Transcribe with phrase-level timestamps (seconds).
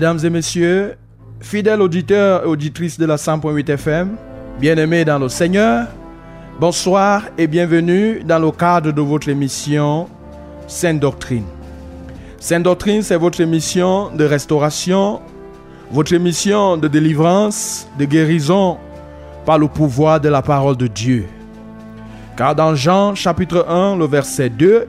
[0.00, 0.94] Mesdames et messieurs,
[1.42, 4.16] fidèles auditeurs et auditrices de la 100.8 FM,
[4.58, 5.88] bien-aimés dans le Seigneur,
[6.58, 10.08] bonsoir et bienvenue dans le cadre de votre émission
[10.66, 11.44] Sainte Doctrine.
[12.38, 15.20] Sainte Doctrine, c'est votre émission de restauration,
[15.92, 18.78] votre émission de délivrance, de guérison
[19.44, 21.26] par le pouvoir de la parole de Dieu.
[22.38, 24.88] Car dans Jean chapitre 1, le verset 2,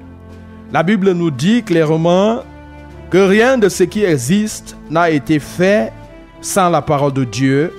[0.72, 2.44] la Bible nous dit clairement
[3.12, 5.92] que rien de ce qui existe n'a été fait
[6.40, 7.74] sans la parole de Dieu.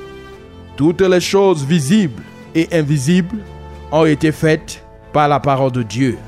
[0.77, 2.23] Toutes les choses visibles
[2.55, 3.39] et invisibles
[3.91, 6.19] ont été faites par la parole de Dieu.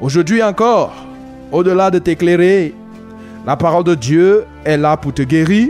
[0.00, 0.92] Aujourd'hui encore,
[1.52, 2.74] au-delà de t'éclairer,
[3.46, 5.68] la parole de Dieu est là pour te guérir,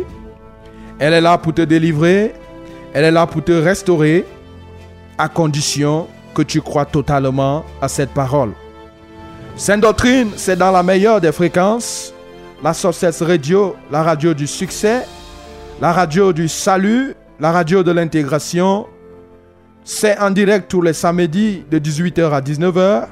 [0.98, 2.32] elle est là pour te délivrer,
[2.94, 4.24] elle est là pour te restaurer,
[5.18, 8.52] à condition que tu crois totalement à cette parole.
[9.56, 12.14] Sainte doctrine, c'est dans la meilleure des fréquences
[12.62, 15.06] la Success Radio, la radio du succès,
[15.80, 18.86] la radio du salut, la radio de l'intégration.
[19.84, 23.06] C'est en direct tous les samedis de 18h à 19h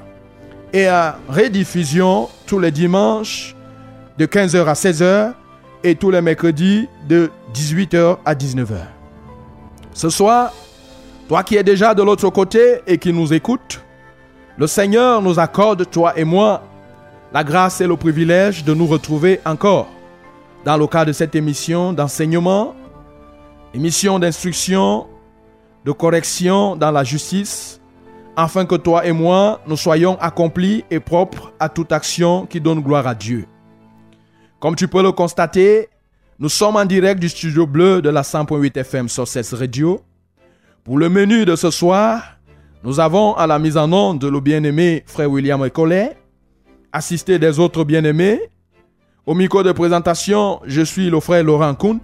[0.73, 3.55] et à rediffusion tous les dimanches
[4.19, 5.33] de 15h à 16h
[5.85, 8.77] et tous les mercredis de 18h à 19h.
[9.93, 10.53] Ce soir,
[11.29, 13.83] toi qui es déjà de l'autre côté et qui nous écoutes,
[14.57, 16.63] le Seigneur nous accorde, toi et moi,
[17.35, 19.89] la grâce et le privilège de nous retrouver encore
[20.65, 22.77] dans le cadre de cette émission d'enseignement,
[23.75, 25.09] émission d'instruction,
[25.85, 27.81] de correction dans la justice,
[28.37, 32.81] afin que toi et moi, nous soyons accomplis et propres à toute action qui donne
[32.81, 33.47] gloire à Dieu.
[34.61, 35.89] Comme tu peux le constater,
[36.39, 40.01] nous sommes en direct du studio bleu de la 100.8 FM Sources Radio.
[40.85, 42.39] Pour le menu de ce soir,
[42.85, 46.17] nous avons à la mise en onde le bien-aimé frère William Collet,
[46.95, 48.41] assisté des autres bien-aimés.
[49.27, 52.01] Au micro de présentation, je suis le frère Laurent Kunt.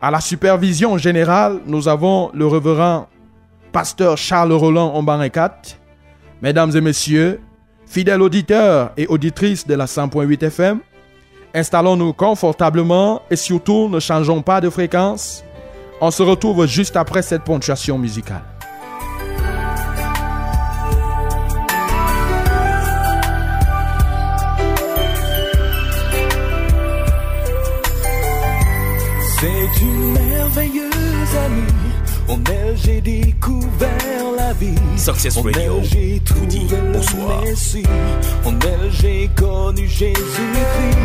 [0.00, 3.08] À la supervision générale, nous avons le révérend
[3.72, 5.60] pasteur Charles Roland Ombarekat.
[6.40, 7.40] Mesdames et messieurs,
[7.86, 10.78] fidèles auditeurs et auditrices de la 100.8 FM,
[11.54, 15.44] installons-nous confortablement et surtout ne changeons pas de fréquence.
[16.00, 18.49] On se retrouve juste après cette ponctuation musicale.
[31.36, 31.90] Amie.
[32.28, 34.74] En elle, j'ai découvert la vie.
[34.96, 37.42] Success en Radio elle, j'ai vous dit trouvé le bonsoir.
[37.42, 37.82] Messie.
[38.44, 40.98] En elle, j'ai connu Jésus-Christ.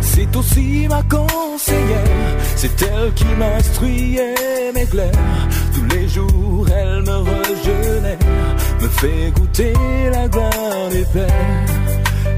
[0.00, 2.36] C'est aussi ma conseillère.
[2.56, 5.12] C'est elle qui m'instruyait, m'éclaire.
[5.74, 8.18] Tous les jours, elle me rejeurait.
[8.80, 9.74] Me fait goûter
[10.10, 11.66] la gloire des pères.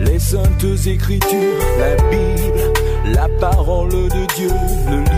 [0.00, 4.50] Les saintes écritures, la Bible, la parole de Dieu,
[4.88, 5.18] le livre.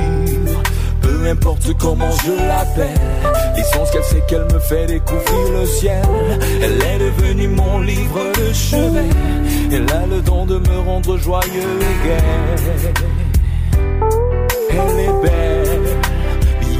[1.30, 3.00] Peu importe comment je l'appelle,
[3.54, 6.02] l'essence qu'elle sait qu'elle me fait découvrir le ciel.
[6.60, 9.08] Elle est devenue mon livre de chevet.
[9.70, 12.24] Elle a le don de me rendre joyeux et gai.
[14.70, 15.80] Elle est belle,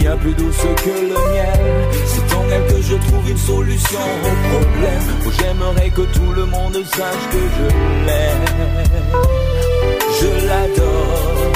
[0.01, 1.61] bien plus douce que le miel.
[2.07, 5.07] C'est en elle que je trouve solution au problème.
[5.39, 7.67] J'aimerais que tout le monde sache que je
[8.05, 8.47] l'aime.
[10.21, 11.53] Je l'adore,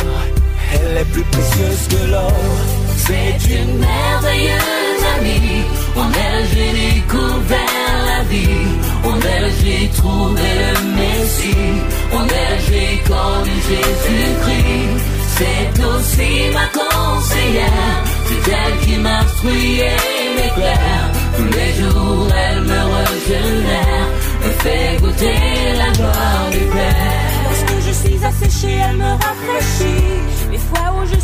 [0.74, 2.73] elle est plus précieuse que l'or.
[2.96, 5.62] C'est une merveilleuse amie.
[5.96, 8.66] En elle, j'ai découvert la vie.
[9.04, 11.72] En elle, j'ai trouvé le Messie.
[12.12, 15.14] En elle, j'ai connu Jésus-Christ.
[15.36, 18.04] C'est aussi ma conseillère.
[18.26, 21.10] C'est elle qui m'instruit et m'éclaire.
[21.36, 24.06] Tous les jours, elle me régénère.
[24.42, 27.03] Me fait goûter la gloire du Père.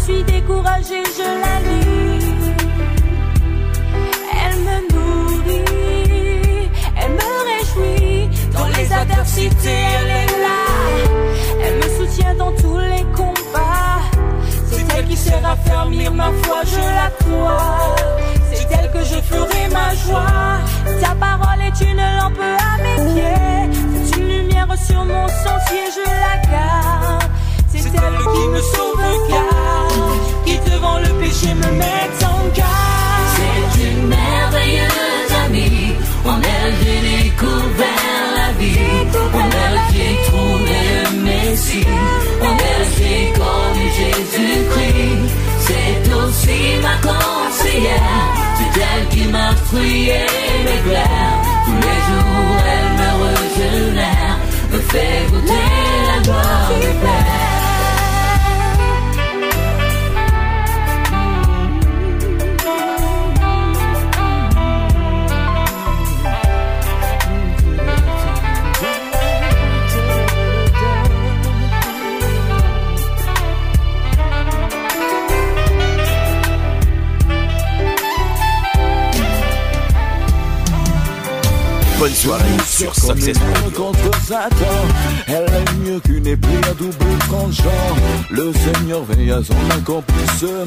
[0.05, 2.55] Suis découragée, je la lis.
[4.43, 6.71] Elle me nourrit,
[7.01, 8.29] elle me réjouit.
[8.53, 10.61] Dans les adversités, elle est là.
[11.65, 14.03] Elle me soutient dans tous les combats.
[14.71, 17.97] C'est elle qui sert à fermir ma foi, je la crois.
[18.53, 20.59] C'est elle que je ferai ma joie.
[21.03, 23.81] Ta parole est une lampe à mes pieds.
[24.05, 27.30] C'est une lumière sur mon sentier, je la garde.
[27.83, 29.89] C'est elle qui me sauve car
[30.45, 33.27] qui devant le péché me met en garde.
[33.37, 35.93] C'est une merveilleuse amie.
[36.27, 38.79] En elle, j'ai découvert la vie.
[39.43, 41.87] En elle, j'ai trouvé le Messie.
[42.43, 45.31] En elle, j'ai connu Jésus-Christ.
[45.67, 48.27] C'est aussi ma conseillère.
[48.57, 51.35] C'est elle qui m'instruit et m'éclaire.
[51.65, 54.37] Tous les jours, elle me régénère.
[54.73, 55.67] Me fait goûter
[56.09, 57.20] la gloire du Père.
[82.01, 83.37] Bonne soirée sur Success
[83.77, 84.65] contre Satan,
[85.27, 87.95] elle est mieux qu'une épée à double tranchant.
[88.31, 90.65] Le Seigneur veille à son accomplissement.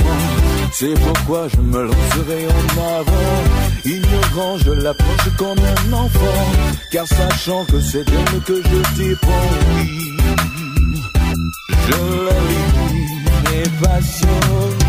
[0.72, 3.44] C'est pourquoi je me lancerai en avant.
[3.84, 6.52] Ignorant, je l'approche comme un enfant.
[6.92, 10.12] Car sachant que c'est d'elle que je dépends, oui.
[11.88, 14.83] Je la lis, passionnément.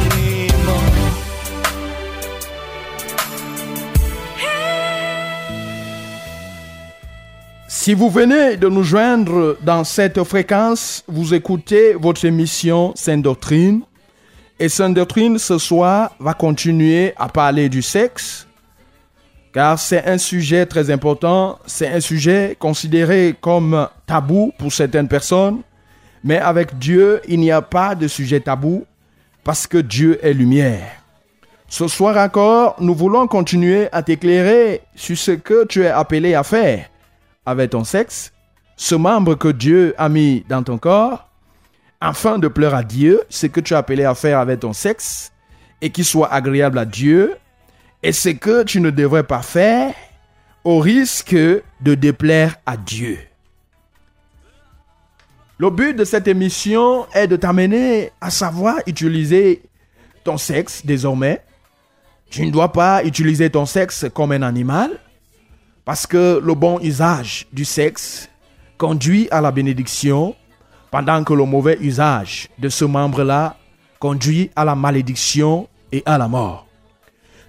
[7.84, 13.82] Si vous venez de nous joindre dans cette fréquence, vous écoutez votre émission Sainte Doctrine.
[14.58, 18.46] Et Sainte Doctrine, ce soir, va continuer à parler du sexe,
[19.52, 25.60] car c'est un sujet très important, c'est un sujet considéré comme tabou pour certaines personnes,
[26.24, 28.86] mais avec Dieu, il n'y a pas de sujet tabou,
[29.44, 31.02] parce que Dieu est lumière.
[31.68, 36.44] Ce soir encore, nous voulons continuer à t'éclairer sur ce que tu es appelé à
[36.44, 36.86] faire
[37.46, 38.32] avec ton sexe,
[38.76, 41.28] ce membre que Dieu a mis dans ton corps,
[42.00, 45.32] afin de pleurer à Dieu ce que tu es appelé à faire avec ton sexe
[45.80, 47.36] et qui soit agréable à Dieu,
[48.02, 49.94] et ce que tu ne devrais pas faire
[50.64, 53.18] au risque de déplaire à Dieu.
[55.58, 59.62] Le but de cette émission est de t'amener à savoir utiliser
[60.24, 61.42] ton sexe désormais.
[62.28, 64.90] Tu ne dois pas utiliser ton sexe comme un animal,
[65.84, 68.28] parce que le bon usage du sexe
[68.78, 70.34] conduit à la bénédiction,
[70.90, 73.56] pendant que le mauvais usage de ce membre-là
[73.98, 76.66] conduit à la malédiction et à la mort.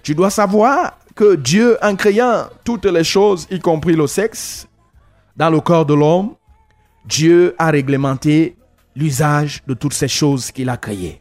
[0.02, 4.66] Tu dois savoir que Dieu, en créant toutes les choses, y compris le sexe,
[5.36, 6.34] dans le corps de l'homme,
[7.04, 8.56] Dieu a réglementé
[8.96, 11.20] l'usage de toutes ces choses qu'il a créées.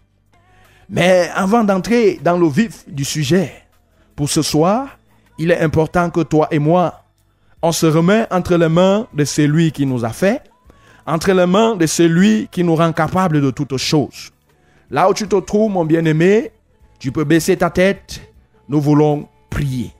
[0.90, 3.54] Mais avant d'entrer dans le vif du sujet,
[4.16, 4.98] pour ce soir,
[5.38, 7.05] il est important que toi et moi,
[7.66, 10.44] on se remet entre les mains de celui qui nous a fait,
[11.08, 14.30] entre les mains de celui qui nous rend capable de toutes choses.
[14.92, 16.52] Là où tu te trouves, mon bien-aimé,
[17.00, 18.22] tu peux baisser ta tête.
[18.70, 19.92] Nous voulons prier.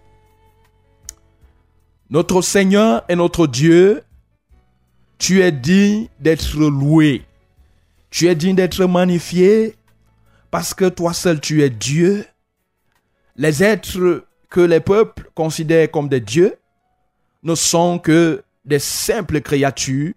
[2.12, 4.04] Notre Seigneur et notre Dieu,
[5.18, 7.24] tu es digne d'être loué.
[8.12, 9.74] Tu es digne d'être magnifié
[10.52, 12.26] parce que toi seul tu es Dieu.
[13.38, 16.54] Les êtres que les peuples considèrent comme des dieux
[17.46, 20.14] ne sont que des simples créatures,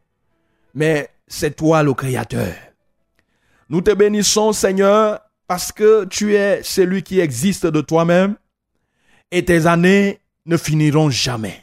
[0.74, 2.54] mais c'est toi le Créateur.
[3.68, 8.36] Nous te bénissons, Seigneur, parce que tu es celui qui existe de toi-même
[9.30, 11.62] et tes années ne finiront jamais.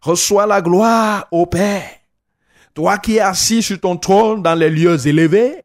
[0.00, 1.90] Reçois la gloire, ô Père,
[2.72, 5.64] toi qui es assis sur ton trône dans les lieux élevés,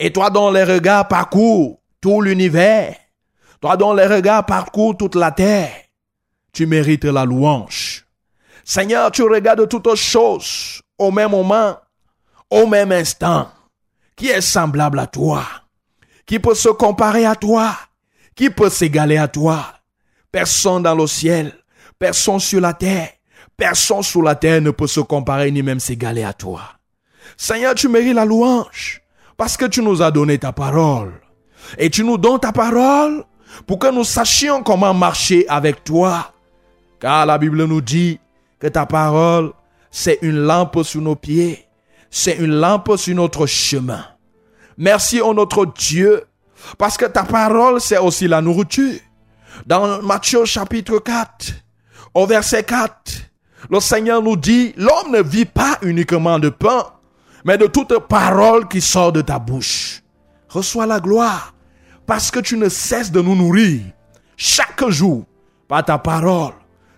[0.00, 2.96] et toi dont les regards parcourent tout l'univers,
[3.60, 5.70] toi dont les regards parcourent toute la terre.
[6.52, 8.01] tu mérites la louange.
[8.64, 11.76] Seigneur, tu regardes toutes choses au même moment,
[12.50, 13.50] au même instant.
[14.16, 15.44] Qui est semblable à toi?
[16.26, 17.76] Qui peut se comparer à toi?
[18.34, 19.64] Qui peut s'égaler à toi?
[20.30, 21.52] Personne dans le ciel,
[21.98, 23.08] personne sur la terre,
[23.56, 26.62] personne sous la terre ne peut se comparer ni même s'égaler à toi.
[27.36, 29.02] Seigneur, tu mérites la louange
[29.36, 31.12] parce que tu nous as donné ta parole.
[31.78, 33.24] Et tu nous donnes ta parole
[33.66, 36.32] pour que nous sachions comment marcher avec toi.
[37.00, 38.20] Car la Bible nous dit
[38.62, 39.52] que ta parole,
[39.90, 41.66] c'est une lampe sur nos pieds,
[42.12, 44.04] c'est une lampe sur notre chemin.
[44.78, 46.22] Merci, ô notre Dieu,
[46.78, 49.00] parce que ta parole, c'est aussi la nourriture.
[49.66, 51.54] Dans Matthieu chapitre 4,
[52.14, 53.32] au verset 4,
[53.68, 56.86] le Seigneur nous dit, l'homme ne vit pas uniquement de pain,
[57.44, 60.04] mais de toute parole qui sort de ta bouche.
[60.48, 61.52] Reçois la gloire,
[62.06, 63.80] parce que tu ne cesses de nous nourrir
[64.36, 65.24] chaque jour
[65.66, 66.52] par ta parole.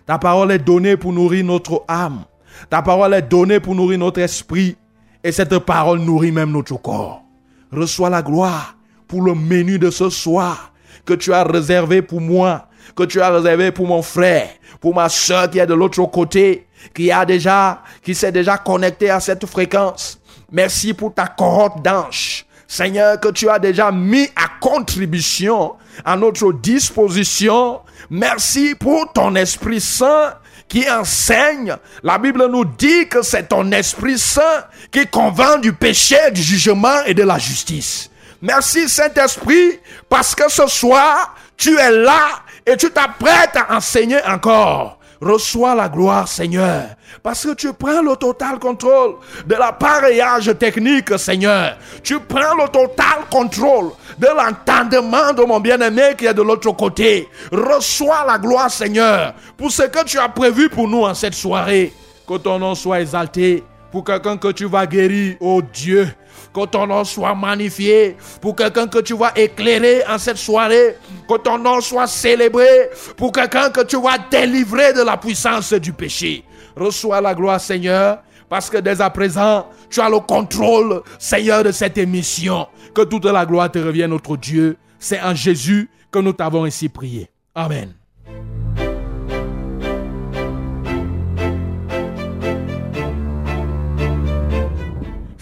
[0.05, 2.25] Ta parole est donnée pour nourrir notre âme.
[2.69, 4.77] Ta parole est donnée pour nourrir notre esprit.
[5.23, 7.23] Et cette parole nourrit même notre corps.
[7.71, 10.71] Reçois la gloire pour le menu de ce soir
[11.05, 15.09] que tu as réservé pour moi, que tu as réservé pour mon frère, pour ma
[15.09, 19.45] soeur qui est de l'autre côté, qui a déjà, qui s'est déjà connecté à cette
[19.45, 20.19] fréquence.
[20.51, 22.45] Merci pour ta cohorte d'anges.
[22.67, 27.81] Seigneur, que tu as déjà mis à contribution, à notre disposition.
[28.09, 30.35] Merci pour ton Esprit Saint
[30.67, 31.75] qui enseigne.
[32.03, 37.03] La Bible nous dit que c'est ton Esprit Saint qui convainc du péché, du jugement
[37.05, 38.09] et de la justice.
[38.41, 44.99] Merci Saint-Esprit parce que ce soir, tu es là et tu t'apprêtes à enseigner encore.
[45.25, 46.83] Reçois la gloire, Seigneur,
[47.23, 49.15] parce que tu prends le total contrôle
[49.47, 51.77] de l'appareillage technique, Seigneur.
[52.03, 53.89] Tu prends le total contrôle
[54.19, 57.27] de l'entendement de mon bien-aimé qui est de l'autre côté.
[57.51, 61.91] Reçois la gloire, Seigneur, pour ce que tu as prévu pour nous en cette soirée.
[62.27, 66.07] Que ton nom soit exalté pour quelqu'un que tu vas guérir, oh Dieu
[66.55, 70.95] que ton nom soit magnifié pour quelqu'un que tu vas éclairer en cette soirée,
[71.27, 75.91] que ton nom soit célébré pour quelqu'un que tu vas délivrer de la puissance du
[75.91, 76.45] péché.
[76.77, 81.71] Reçois la gloire, Seigneur, parce que dès à présent, tu as le contrôle, Seigneur, de
[81.71, 82.67] cette émission.
[82.93, 84.77] Que toute la gloire te revienne, notre Dieu.
[84.97, 87.29] C'est en Jésus que nous t'avons ainsi prié.
[87.53, 87.93] Amen.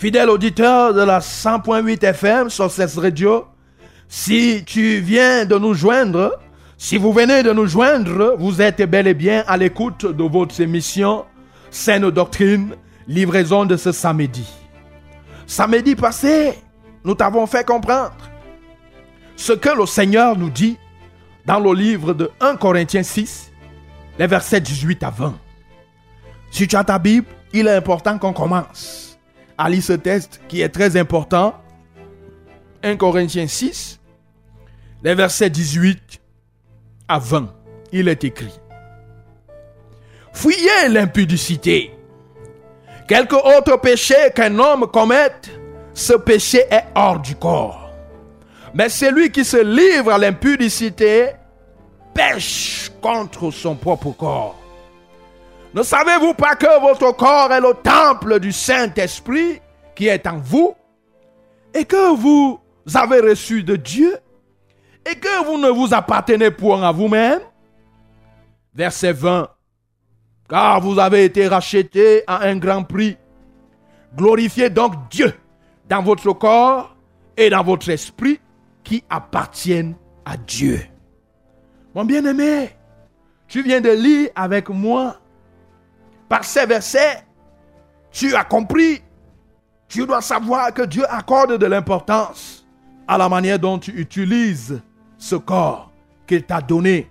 [0.04, 3.46] Fidèle auditeur de la 100.8 FM sur cette radio,
[4.10, 6.42] si tu viens de nous joindre,
[6.78, 10.60] si vous venez de nous joindre, vous êtes bel et bien à l'écoute de votre
[10.60, 11.24] émission
[11.72, 12.76] Saine Doctrine,
[13.08, 14.46] livraison de ce samedi.
[15.48, 16.60] Samedi passé,
[17.06, 18.30] nous t'avons fait comprendre
[19.38, 20.78] ce que le Seigneur nous dit
[21.46, 23.54] dans le livre de 1 Corinthiens 6,
[24.20, 25.34] les versets 18 à 20.
[26.52, 29.13] Si tu as ta Bible, il est important qu'on commence
[29.58, 31.56] à ce texte qui est très important.
[32.84, 34.00] 1 Corinthiens 6,
[35.04, 36.22] les versets 18
[37.08, 37.54] à 20.
[37.92, 38.60] Il est écrit.
[40.34, 41.92] Fuyez l'impudicité.
[43.08, 45.50] Quelque autre péché qu'un homme commette,
[45.94, 47.92] ce péché est hors du corps.
[48.74, 51.28] Mais celui qui se livre à l'impudicité
[52.14, 54.63] pêche contre son propre corps.
[55.74, 59.60] Ne savez-vous pas que votre corps est le temple du Saint-Esprit
[59.96, 60.76] qui est en vous?
[61.74, 62.60] Et que vous
[62.94, 64.16] avez reçu de Dieu?
[65.10, 67.40] Et que vous ne vous appartenez point à vous-même?
[68.76, 69.50] Verset 20.
[70.48, 73.18] Car vous avez été rachetés à un grand prix.
[74.16, 75.34] Glorifiez donc Dieu
[75.90, 76.96] dans votre corps
[77.36, 78.40] et dans votre esprit
[78.84, 80.82] qui appartiennent à Dieu.
[81.96, 82.70] Mon bien-aimé,
[83.48, 85.18] tu viens de lire avec moi
[86.34, 87.24] par ces versets,
[88.12, 89.04] tu as compris.
[89.88, 92.66] Tu dois savoir que Dieu accorde de l'importance
[93.08, 94.82] à la manière dont tu utilises
[95.20, 95.92] ce corps
[96.26, 97.08] qu'il t'a donné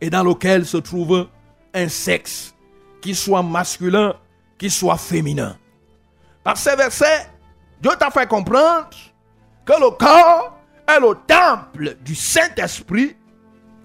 [0.00, 1.28] et dans lequel se trouve
[1.72, 2.52] un sexe
[3.00, 4.16] qui soit masculin,
[4.58, 5.56] qui soit féminin.
[6.42, 7.30] Par ces versets,
[7.80, 8.90] Dieu t'a fait comprendre
[9.64, 13.16] que le corps est le temple du Saint-Esprit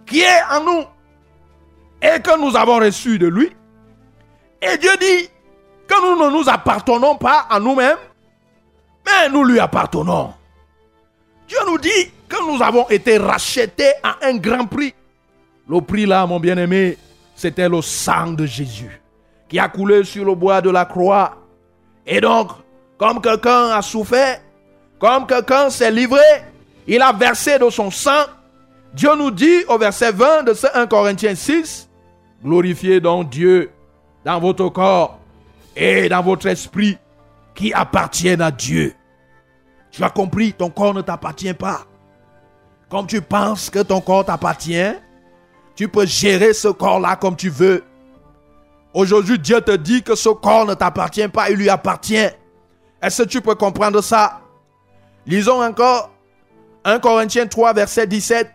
[0.08, 0.84] qui est en nous
[2.02, 3.56] et que nous avons reçu de lui
[4.74, 5.30] et Dieu dit
[5.88, 7.98] que nous ne nous appartenons pas à nous-mêmes,
[9.06, 10.34] mais nous lui appartenons.
[11.48, 14.94] Dieu nous dit que nous avons été rachetés à un grand prix.
[15.70, 16.98] Le prix là, mon bien-aimé,
[17.36, 19.02] c'était le sang de Jésus
[19.48, 21.38] qui a coulé sur le bois de la croix.
[22.06, 22.50] Et donc,
[22.98, 24.42] comme quelqu'un a souffert,
[25.00, 26.20] comme quelqu'un s'est livré,
[26.88, 28.26] il a versé de son sang.
[28.94, 31.90] Dieu nous dit au verset 20 de ce 1 Corinthiens 6
[32.44, 33.72] Glorifiez donc Dieu
[34.26, 35.20] dans votre corps
[35.76, 36.98] et dans votre esprit
[37.54, 38.94] qui appartiennent à Dieu.
[39.92, 41.86] Tu as compris, ton corps ne t'appartient pas.
[42.90, 44.94] Comme tu penses que ton corps t'appartient,
[45.76, 47.84] tu peux gérer ce corps-là comme tu veux.
[48.94, 52.28] Aujourd'hui, Dieu te dit que ce corps ne t'appartient pas, il lui appartient.
[53.02, 54.42] Est-ce que tu peux comprendre ça?
[55.26, 56.12] Lisons encore
[56.84, 58.50] 1 Corinthiens 3, verset 17.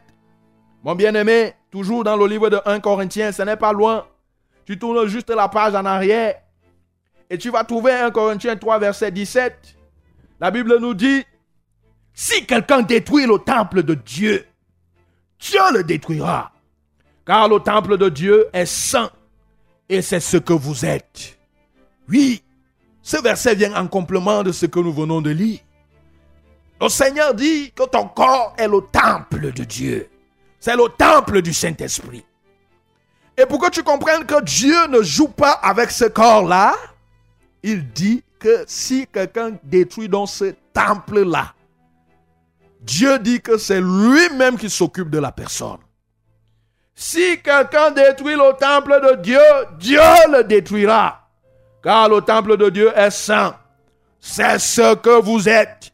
[0.83, 4.05] Mon bien-aimé, toujours dans le livre de 1 Corinthiens, ce n'est pas loin.
[4.71, 6.37] Tu tournes juste la page en arrière
[7.29, 9.77] et tu vas trouver 1 Corinthiens 3, verset 17.
[10.39, 11.25] La Bible nous dit,
[12.15, 14.47] si quelqu'un détruit le temple de Dieu,
[15.41, 16.53] Dieu le détruira.
[17.27, 19.11] Car le temple de Dieu est saint
[19.89, 21.37] et c'est ce que vous êtes.
[22.09, 22.41] Oui,
[23.03, 25.59] ce verset vient en complément de ce que nous venons de lire.
[26.81, 30.09] Le Seigneur dit que ton corps est le temple de Dieu.
[30.61, 32.25] C'est le temple du Saint-Esprit.
[33.41, 36.75] Et pour que tu comprennes que Dieu ne joue pas avec ce corps-là,
[37.63, 41.55] il dit que si quelqu'un détruit dans ce temple-là,
[42.83, 45.79] Dieu dit que c'est lui-même qui s'occupe de la personne.
[46.95, 49.41] Si quelqu'un détruit le temple de Dieu,
[49.79, 51.27] Dieu le détruira.
[51.83, 53.57] Car le temple de Dieu est saint.
[54.21, 55.93] C'est ce que vous êtes.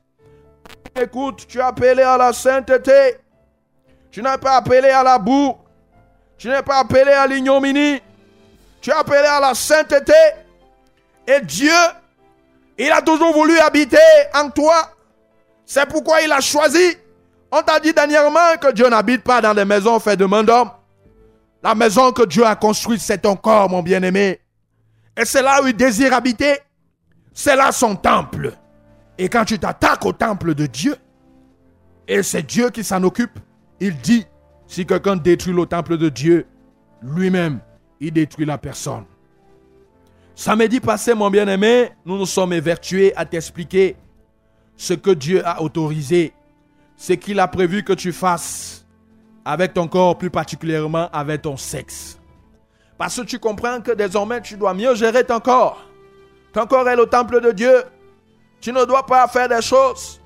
[1.01, 3.19] Écoute, tu es appelé à la sainteté.
[4.11, 5.57] Tu n'es pas appelé à la boue.
[6.39, 8.01] Tu n'es pas appelé à l'ignominie.
[8.81, 10.13] Tu es appelé à la sainteté.
[11.27, 11.73] Et Dieu,
[12.79, 13.97] il a toujours voulu habiter
[14.35, 14.93] en toi.
[15.65, 16.97] C'est pourquoi il a choisi.
[17.51, 20.71] On t'a dit dernièrement que Dieu n'habite pas dans des maisons faites de main d'homme.
[21.63, 24.41] La maison que Dieu a construite, c'est ton corps, mon bien-aimé.
[25.17, 26.59] Et c'est là où il désire habiter.
[27.33, 28.53] C'est là son temple.
[29.19, 30.97] Et quand tu t'attaques au temple de Dieu,
[32.07, 33.39] et c'est Dieu qui s'en occupe,
[33.81, 34.27] il dit,
[34.67, 36.47] si quelqu'un détruit le temple de Dieu,
[37.03, 37.61] lui-même,
[38.01, 39.05] il détruit la personne.
[40.35, 43.97] Samedi passé, mon bien-aimé, nous nous sommes évertués à t'expliquer
[44.77, 46.35] ce que Dieu a autorisé,
[46.97, 48.85] ce qu'il a prévu que tu fasses
[49.45, 52.19] avec ton corps, plus particulièrement avec ton sexe.
[52.99, 55.87] Parce que tu comprends que désormais tu dois mieux gérer ton corps.
[56.53, 57.85] Ton corps est le temple de Dieu.
[58.61, 60.21] Tu ne dois pas faire des choses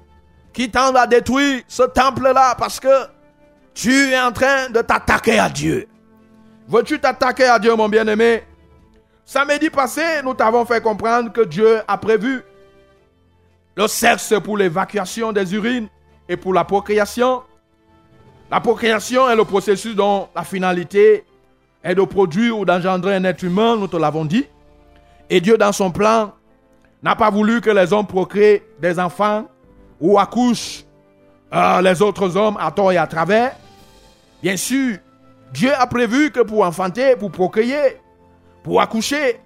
[0.52, 2.88] qui tendent à détruire ce temple-là parce que
[3.80, 5.88] tu es en train de t'attaquer à Dieu.
[6.68, 8.42] Veux-tu t'attaquer à Dieu, mon bien-aimé?
[9.24, 12.42] Samedi passé, nous t'avons fait comprendre que Dieu a prévu
[13.76, 15.88] le sexe pour l'évacuation des urines
[16.28, 17.42] et pour la procréation.
[18.50, 21.24] La procréation est le processus dont la finalité
[21.82, 24.44] est de produire ou d'engendrer un être humain, nous te l'avons dit.
[25.30, 26.34] Et Dieu, dans son plan,
[27.02, 29.46] n'a pas voulu que les hommes procréent des enfants
[29.98, 30.84] ou accouchent
[31.54, 33.56] euh, les autres hommes à tort et à travers.
[34.42, 34.98] Bien sûr,
[35.52, 38.00] Dieu a prévu que pour enfanter, pour procréer,
[38.62, 39.40] pour accoucher,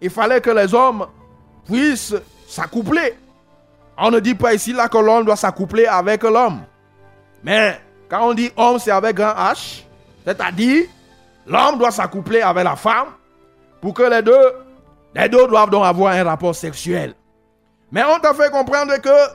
[0.00, 1.06] il fallait que les hommes
[1.66, 2.14] puissent
[2.48, 3.14] s'accoupler.
[3.96, 6.62] On ne dit pas ici là que l'homme doit s'accoupler avec l'homme.
[7.44, 9.84] Mais quand on dit homme, c'est avec grand H.
[10.24, 10.86] C'est-à-dire,
[11.46, 13.08] l'homme doit s'accoupler avec la femme
[13.80, 14.52] pour que les deux,
[15.14, 17.14] les deux doivent donc avoir un rapport sexuel.
[17.92, 19.34] Mais on t'a fait comprendre que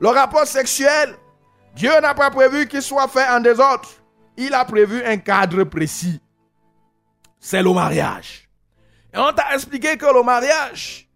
[0.00, 1.14] le rapport sexuel,
[1.74, 3.88] Dieu n'a pas prévu qu'il soit fait en désordre.
[4.36, 6.20] Il a prévu un cadre précis.
[7.38, 8.48] C'est le mariage.
[9.12, 11.08] Et on t'a expliqué que le mariage,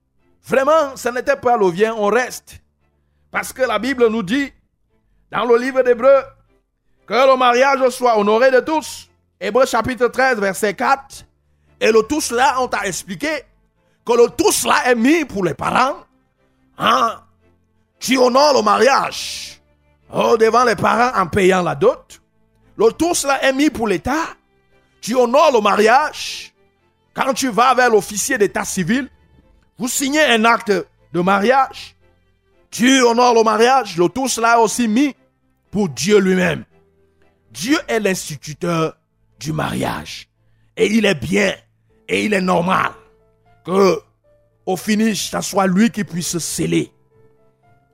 [0.46, 2.60] vraiment, ce n'était pas le vient, on reste.
[3.30, 4.52] Parce que la Bible nous dit,
[5.30, 6.22] dans le livre d'Hébreu,
[7.06, 9.08] que le mariage soit honoré de tous.
[9.40, 11.24] Hébreu chapitre 13, verset 4.
[11.80, 13.42] Et le tous là, on t'a expliqué
[14.06, 15.96] que le tous là est mis pour les parents.
[16.78, 17.20] Hein?
[17.98, 19.60] Tu honores le mariage
[20.12, 22.20] oh, devant les parents en payant la dot.
[22.76, 24.24] Le tous là est mis pour l'État.
[25.00, 26.52] Tu honores le mariage
[27.12, 29.08] quand tu vas vers l'officier d'état civil.
[29.78, 30.72] Vous signez un acte
[31.12, 31.96] de mariage.
[32.70, 33.96] Tu honores le mariage.
[33.96, 35.14] Le tous là est aussi mis
[35.70, 36.64] pour Dieu lui-même.
[37.50, 38.96] Dieu est l'instituteur
[39.38, 40.28] du mariage.
[40.76, 41.54] Et il est bien
[42.08, 42.90] et il est normal
[43.64, 44.00] que
[44.66, 46.90] au finish, ce soit lui qui puisse sceller.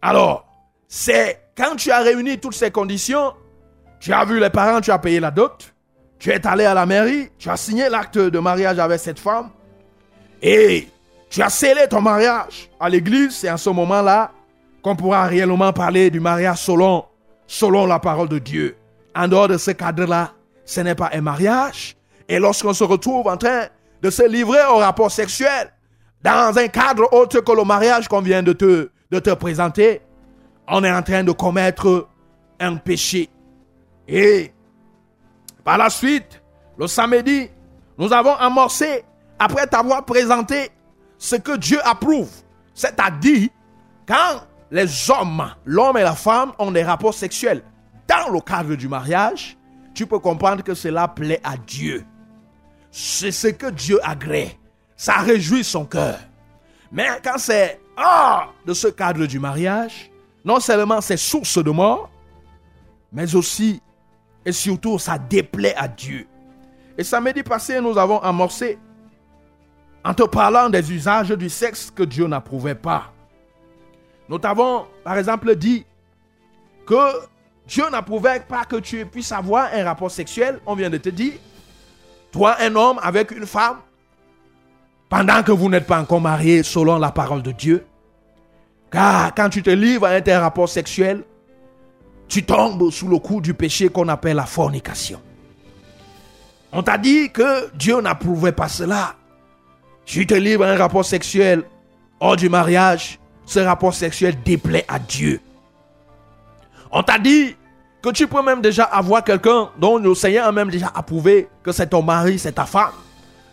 [0.00, 0.46] Alors,
[0.88, 3.34] c'est quand tu as réuni toutes ces conditions,
[4.00, 5.72] tu as vu les parents, tu as payé la dot,
[6.18, 9.50] tu es allé à la mairie, tu as signé l'acte de mariage avec cette femme
[10.42, 10.88] et
[11.28, 13.36] tu as scellé ton mariage à l'église.
[13.36, 14.32] C'est à ce moment-là
[14.82, 17.04] qu'on pourra réellement parler du mariage selon,
[17.46, 18.76] selon la parole de Dieu
[19.14, 20.32] en dehors de ce cadre-là,
[20.64, 21.96] ce n'est pas un mariage.
[22.28, 23.66] Et lorsqu'on se retrouve en train
[24.02, 25.72] de se livrer au rapport sexuel,
[26.22, 30.00] dans un cadre autre que le mariage qu'on vient de te, de te présenter,
[30.68, 32.08] on est en train de commettre
[32.60, 33.28] un péché.
[34.10, 34.52] Et
[35.62, 36.42] par la suite,
[36.76, 37.48] le samedi,
[37.96, 39.04] nous avons amorcé,
[39.38, 40.70] après t'avoir présenté
[41.16, 42.30] ce que Dieu approuve,
[42.74, 43.48] c'est-à-dire
[44.06, 47.62] quand les hommes, l'homme et la femme ont des rapports sexuels
[48.08, 49.56] dans le cadre du mariage,
[49.94, 52.04] tu peux comprendre que cela plaît à Dieu.
[52.90, 54.58] C'est ce que Dieu agrée.
[54.96, 56.18] Ça réjouit son cœur.
[56.90, 60.10] Mais quand c'est hors de ce cadre du mariage,
[60.44, 62.10] non seulement c'est source de mort,
[63.12, 63.80] mais aussi
[64.44, 66.26] et surtout ça déplaît à Dieu.
[66.96, 68.78] Et samedi passé, nous avons amorcé
[70.04, 73.12] en te parlant des usages du sexe que Dieu n'approuvait pas.
[74.28, 75.84] Nous t'avons, par exemple, dit
[76.86, 77.28] que
[77.66, 80.60] Dieu n'approuvait pas que tu puisses avoir un rapport sexuel.
[80.66, 81.34] On vient de te dire,
[82.32, 83.78] toi, un homme avec une femme,
[85.08, 87.84] pendant que vous n'êtes pas encore marié selon la parole de Dieu.
[88.90, 91.24] Car quand tu te livres à un rapport sexuel,
[92.30, 95.20] tu tombes sous le coup du péché qu'on appelle la fornication.
[96.72, 99.16] On t'a dit que Dieu n'approuvait pas cela.
[100.04, 101.64] Tu te livres un rapport sexuel
[102.20, 105.40] hors du mariage, ce rapport sexuel déplaît à Dieu.
[106.92, 107.56] On t'a dit
[108.00, 111.72] que tu peux même déjà avoir quelqu'un dont le Seigneur a même déjà approuvé que
[111.72, 112.92] c'est ton mari, c'est ta femme.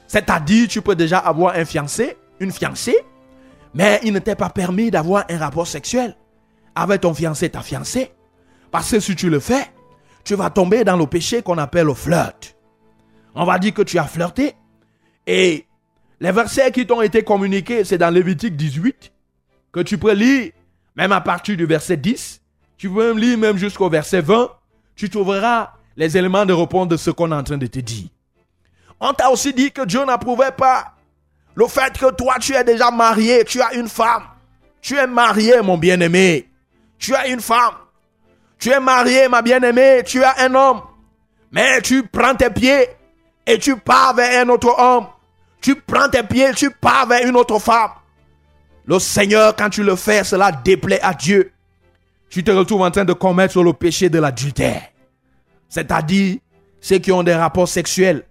[0.07, 2.97] C'est-à-dire, tu peux déjà avoir un fiancé, une fiancée,
[3.73, 6.15] mais il ne t'est pas permis d'avoir un rapport sexuel
[6.75, 8.11] avec ton fiancé, ta fiancée.
[8.71, 9.71] Parce que si tu le fais,
[10.23, 12.55] tu vas tomber dans le péché qu'on appelle le flirt.
[13.33, 14.55] On va dire que tu as flirté.
[15.25, 15.65] Et
[16.19, 19.11] les versets qui t'ont été communiqués, c'est dans Lévitique 18,
[19.71, 20.51] que tu peux lire,
[20.95, 22.41] même à partir du verset 10.
[22.77, 24.49] Tu peux même lire même jusqu'au verset 20.
[24.95, 28.07] Tu trouveras les éléments de réponse de ce qu'on est en train de te dire.
[28.99, 30.95] On t'a aussi dit que Dieu n'approuvait pas
[31.55, 34.23] le fait que toi, tu es déjà marié, tu as une femme.
[34.79, 36.49] Tu es marié, mon bien-aimé.
[36.99, 37.73] Tu as une femme.
[38.59, 40.03] Tu es marié, ma bien-aimée.
[40.05, 40.81] Tu as un homme.
[41.51, 42.87] Mais tu prends tes pieds
[43.45, 45.07] et tu pars vers un autre homme.
[45.61, 47.91] Tu prends tes pieds, tu pars vers une autre femme.
[48.85, 51.51] Le Seigneur, quand tu le fais, cela déplaît à Dieu.
[52.29, 54.81] Tu te retrouves en train de commettre le péché de l'adultère.
[55.69, 56.37] C'est-à-dire
[56.81, 58.23] ceux qui ont des rapports sexuels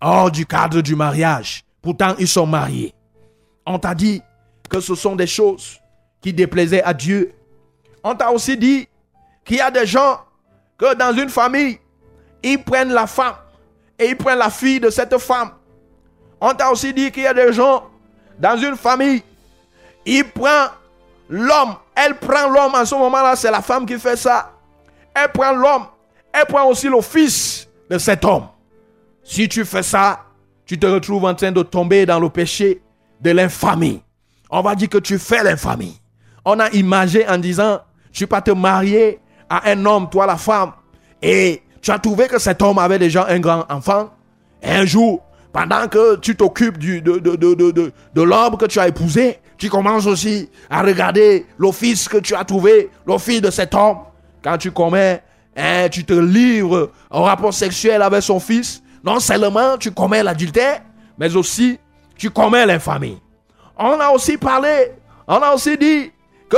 [0.00, 1.64] hors du cadre du mariage.
[1.82, 2.94] Pourtant, ils sont mariés.
[3.66, 4.22] On t'a dit
[4.68, 5.78] que ce sont des choses
[6.20, 7.32] qui déplaisaient à Dieu.
[8.02, 8.88] On t'a aussi dit
[9.44, 10.20] qu'il y a des gens
[10.78, 11.78] que dans une famille,
[12.42, 13.34] ils prennent la femme
[13.98, 15.50] et ils prennent la fille de cette femme.
[16.40, 17.84] On t'a aussi dit qu'il y a des gens
[18.38, 19.22] dans une famille,
[20.06, 20.70] ils prennent
[21.28, 24.52] l'homme, elle prend l'homme en ce moment-là, c'est la femme qui fait ça.
[25.14, 25.86] Elle prend l'homme,
[26.32, 28.46] elle prend aussi le fils de cet homme.
[29.22, 30.24] Si tu fais ça,
[30.64, 32.80] tu te retrouves en train de tomber dans le péché
[33.20, 34.02] de l'infamie.
[34.48, 36.00] On va dire que tu fais l'infamie.
[36.44, 37.80] On a imagé en disant,
[38.12, 39.20] tu pas te marier
[39.50, 40.72] à un homme, toi la femme,
[41.20, 44.10] et tu as trouvé que cet homme avait déjà un grand enfant.
[44.62, 45.20] Un jour,
[45.52, 50.06] pendant que tu t'occupes de, de, de, de, l'homme que tu as épousé, tu commences
[50.06, 53.98] aussi à regarder fils que tu as trouvé, fils de cet homme.
[54.42, 55.22] Quand tu commets,
[55.56, 60.80] hein, tu te livres au rapport sexuel avec son fils, non seulement tu commets l'adultère,
[61.18, 61.78] mais aussi
[62.16, 63.20] tu commets l'infamie.
[63.78, 64.92] On a aussi parlé,
[65.26, 66.12] on a aussi dit
[66.48, 66.56] que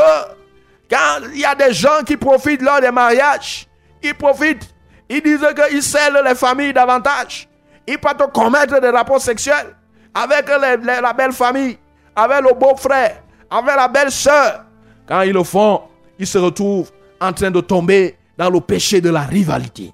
[0.92, 3.66] quand il y a des gens qui profitent lors des mariages,
[4.02, 4.74] ils profitent,
[5.08, 7.48] ils disent qu'ils scellent les familles davantage.
[7.86, 9.74] Ils peuvent commettre des rapports sexuels
[10.14, 11.78] avec la belle famille,
[12.14, 14.64] avec le beau-frère, avec la belle-sœur.
[15.06, 15.80] Quand ils le font,
[16.18, 19.92] ils se retrouvent en train de tomber dans le péché de la rivalité.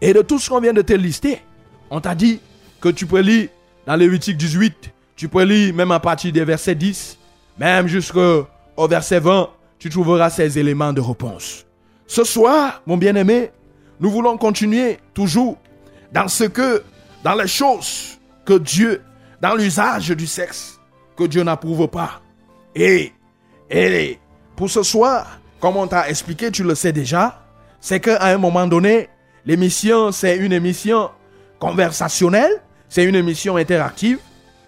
[0.00, 1.42] Et de tout ce qu'on vient de te lister,
[1.90, 2.40] on t'a dit
[2.80, 3.48] que tu peux lire
[3.86, 7.18] dans Lévitique 18, tu peux lire même à partir des versets 10,
[7.58, 8.46] même jusqu'au
[8.88, 9.50] verset 20,
[9.82, 11.66] tu trouveras ces éléments de réponse.
[12.06, 13.50] Ce soir, mon bien-aimé,
[13.98, 15.58] nous voulons continuer toujours
[16.12, 16.82] dans ce que,
[17.24, 19.02] dans les choses que Dieu,
[19.40, 20.78] dans l'usage du sexe,
[21.16, 22.22] que Dieu n'approuve pas.
[22.74, 23.12] Et,
[23.70, 24.18] et
[24.54, 27.42] pour ce soir, comme on t'a expliqué, tu le sais déjà,
[27.80, 29.08] c'est qu'à un moment donné,
[29.44, 31.10] L'émission, c'est une émission
[31.58, 34.18] conversationnelle, c'est une émission interactive.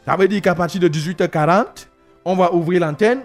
[0.04, 1.86] Ça veut dire qu'à partir de 18h40,
[2.24, 3.20] on va ouvrir l'antenne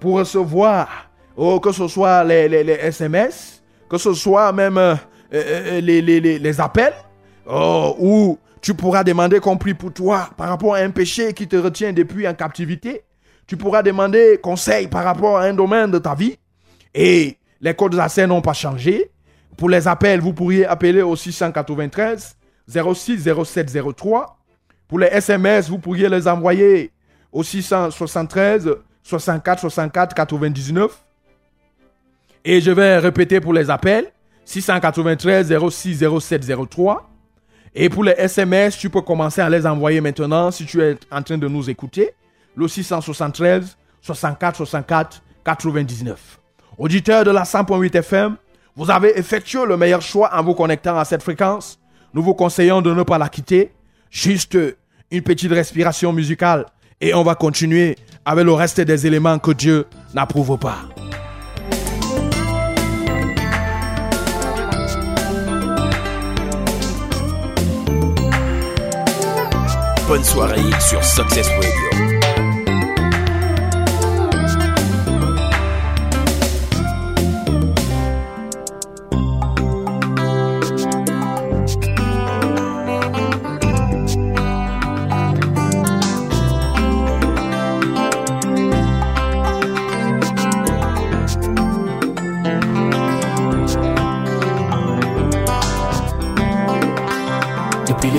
[0.00, 4.94] pour recevoir, oh, que ce soit les, SMS, que ce soit même euh,
[5.34, 6.94] euh, euh, les, appels,
[7.46, 11.56] oh, où tu pourras demander compris pour toi par rapport à un péché qui te
[11.56, 13.02] retient depuis en captivité.
[13.46, 16.38] Tu pourras demander conseil par rapport à un domaine de ta vie.
[16.94, 19.10] Et les codes scène n'ont pas changé.
[19.56, 22.36] Pour les appels, vous pourriez appeler au 693
[22.68, 24.38] 06 07 03.
[24.88, 26.92] Pour les SMS, vous pourriez les envoyer
[27.32, 31.02] au 673 64 64 99.
[32.44, 34.06] Et je vais répéter pour les appels
[34.44, 37.08] 693 06 07 03.
[37.74, 41.22] Et pour les SMS, tu peux commencer à les envoyer maintenant si tu es en
[41.22, 42.10] train de nous écouter.
[42.56, 46.38] Le 673 64 64 99.
[46.78, 48.36] Auditeur de la 100.8 FM,
[48.76, 51.78] vous avez effectué le meilleur choix en vous connectant à cette fréquence.
[52.12, 53.72] Nous vous conseillons de ne pas la quitter.
[54.10, 54.58] Juste
[55.10, 56.66] une petite respiration musicale
[57.00, 60.78] et on va continuer avec le reste des éléments que Dieu n'approuve pas.
[70.12, 71.70] Bonne soirée sur Success Radio.
[97.88, 98.10] Depuis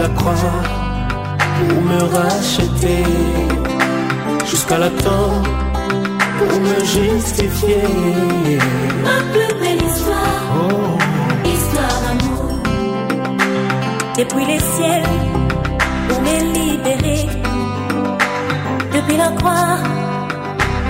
[0.00, 0.34] la croix,
[1.58, 3.04] pour me racheter.
[4.50, 5.46] Jusqu'à la tombe,
[6.38, 7.82] pour me justifier.
[9.04, 10.42] Ma plus belle histoire,
[11.54, 12.48] histoire d'amour.
[14.18, 15.16] Depuis les ciels,
[16.12, 17.18] on m'est libéré.
[18.94, 19.76] Depuis la croix,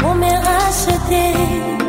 [0.08, 1.79] on m'est racheté.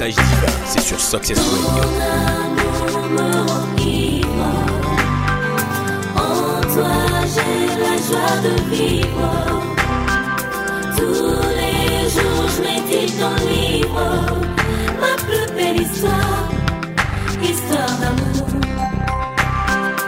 [0.00, 1.82] Le message divin, c'est sur Success Radio.
[6.14, 6.96] En toi
[7.34, 9.30] j'ai la joie de vivre.
[10.96, 14.06] Tous les jours je médite ton livre.
[15.00, 16.48] Ma plus belle histoire,
[17.42, 18.46] histoire d'amour.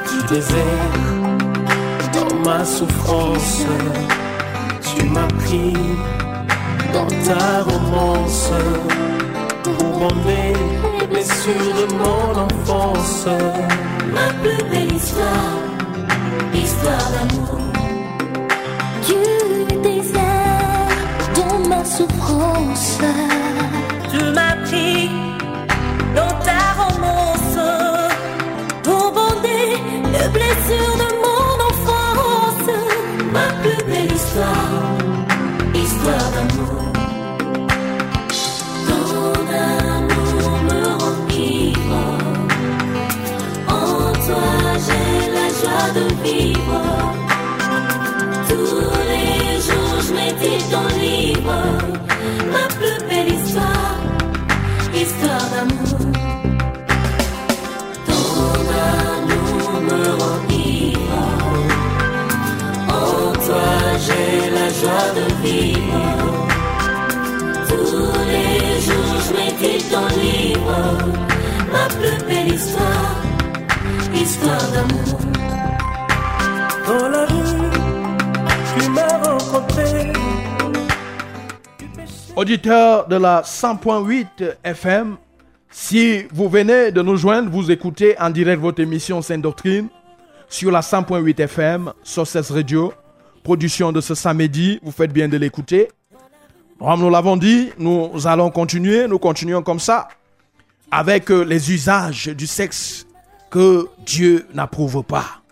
[0.09, 0.87] du désert,
[2.13, 3.65] dans ma souffrance,
[4.95, 5.75] tu m'as pris
[6.93, 8.51] dans ta romance
[10.01, 10.55] pour emmener
[10.99, 13.27] les blessures de mon enfance.
[14.15, 15.59] Ma plus belle histoire,
[16.55, 17.59] histoire d'amour.
[19.07, 19.23] Du
[19.83, 20.89] désert,
[21.35, 22.99] dans ma souffrance,
[24.11, 25.11] tu m'as pris
[26.17, 27.59] dans ta romance
[28.83, 29.77] pour bander
[30.15, 31.20] les blessures de mon
[46.25, 46.70] joie
[82.41, 85.19] Auditeurs de la 100.8 FM,
[85.69, 89.89] si vous venez de nous joindre, vous écoutez en direct votre émission Sainte Doctrine
[90.49, 92.95] sur la 100.8 FM, Sources Radio,
[93.43, 95.91] production de ce samedi, vous faites bien de l'écouter.
[96.79, 100.09] Comme nous l'avons dit, nous allons continuer, nous continuons comme ça,
[100.91, 103.07] avec euh, les usages du sexe
[103.51, 105.43] que Dieu n'approuve pas.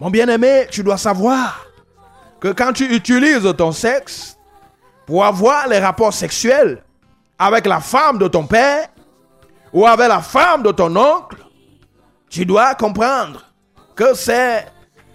[0.00, 1.66] Mon bien-aimé, tu dois savoir
[2.40, 4.37] que quand tu utilises ton sexe
[5.08, 6.84] pour avoir les rapports sexuels
[7.38, 8.88] avec la femme de ton père
[9.72, 11.38] ou avec la femme de ton oncle,
[12.28, 13.42] tu dois comprendre
[13.96, 14.66] que c'est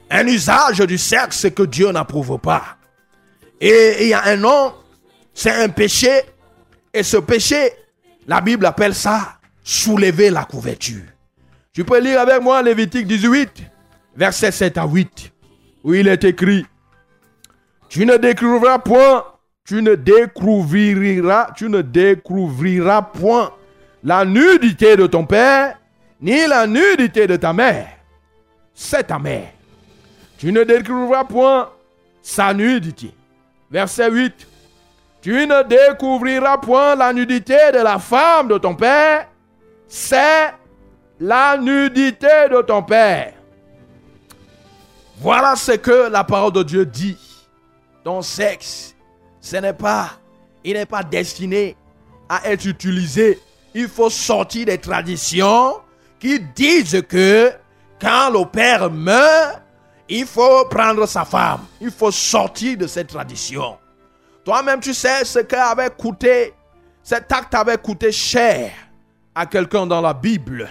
[0.09, 2.63] un usage du sexe que Dieu n'approuve pas.
[3.61, 4.73] Et il y a un nom,
[5.31, 6.23] c'est un péché.
[6.91, 7.71] Et ce péché,
[8.25, 11.03] la Bible appelle ça soulever la couverture.
[11.71, 13.61] Tu peux lire avec moi Lévitique 18,
[14.15, 15.31] versets 7 à 8,
[15.83, 16.65] où il est écrit,
[17.89, 19.23] tu ne découvriras point,
[19.65, 21.51] tu ne découvriras,
[23.01, 23.51] point
[24.03, 25.79] la nudité de ton père,
[26.21, 27.87] ni la nudité de ta mère.
[28.73, 29.51] C'est ta mère.
[30.37, 31.69] Tu ne découvriras point
[32.21, 33.13] sa nudité.
[33.71, 34.47] Verset 8.
[35.21, 39.29] Tu ne découvriras point la nudité de la femme de ton père,
[39.87, 40.53] c'est
[41.21, 43.33] la nudité de ton père.
[45.19, 47.17] Voilà ce que la parole de Dieu dit.
[48.03, 48.93] Ton sexe,
[49.43, 50.09] ce n'est pas,
[50.63, 51.75] il n'est pas destiné
[52.29, 53.41] à être utilisé.
[53.75, 55.81] Il faut sortir des traditions
[56.17, 57.51] qui disent que
[57.99, 59.61] quand le père meurt,
[60.07, 61.59] il faut prendre sa femme.
[61.81, 63.77] Il faut sortir de cette tradition.
[64.45, 66.53] Toi-même, tu sais ce qu'avait coûté,
[67.03, 68.71] cet acte avait coûté cher
[69.35, 70.69] à quelqu'un dans la Bible.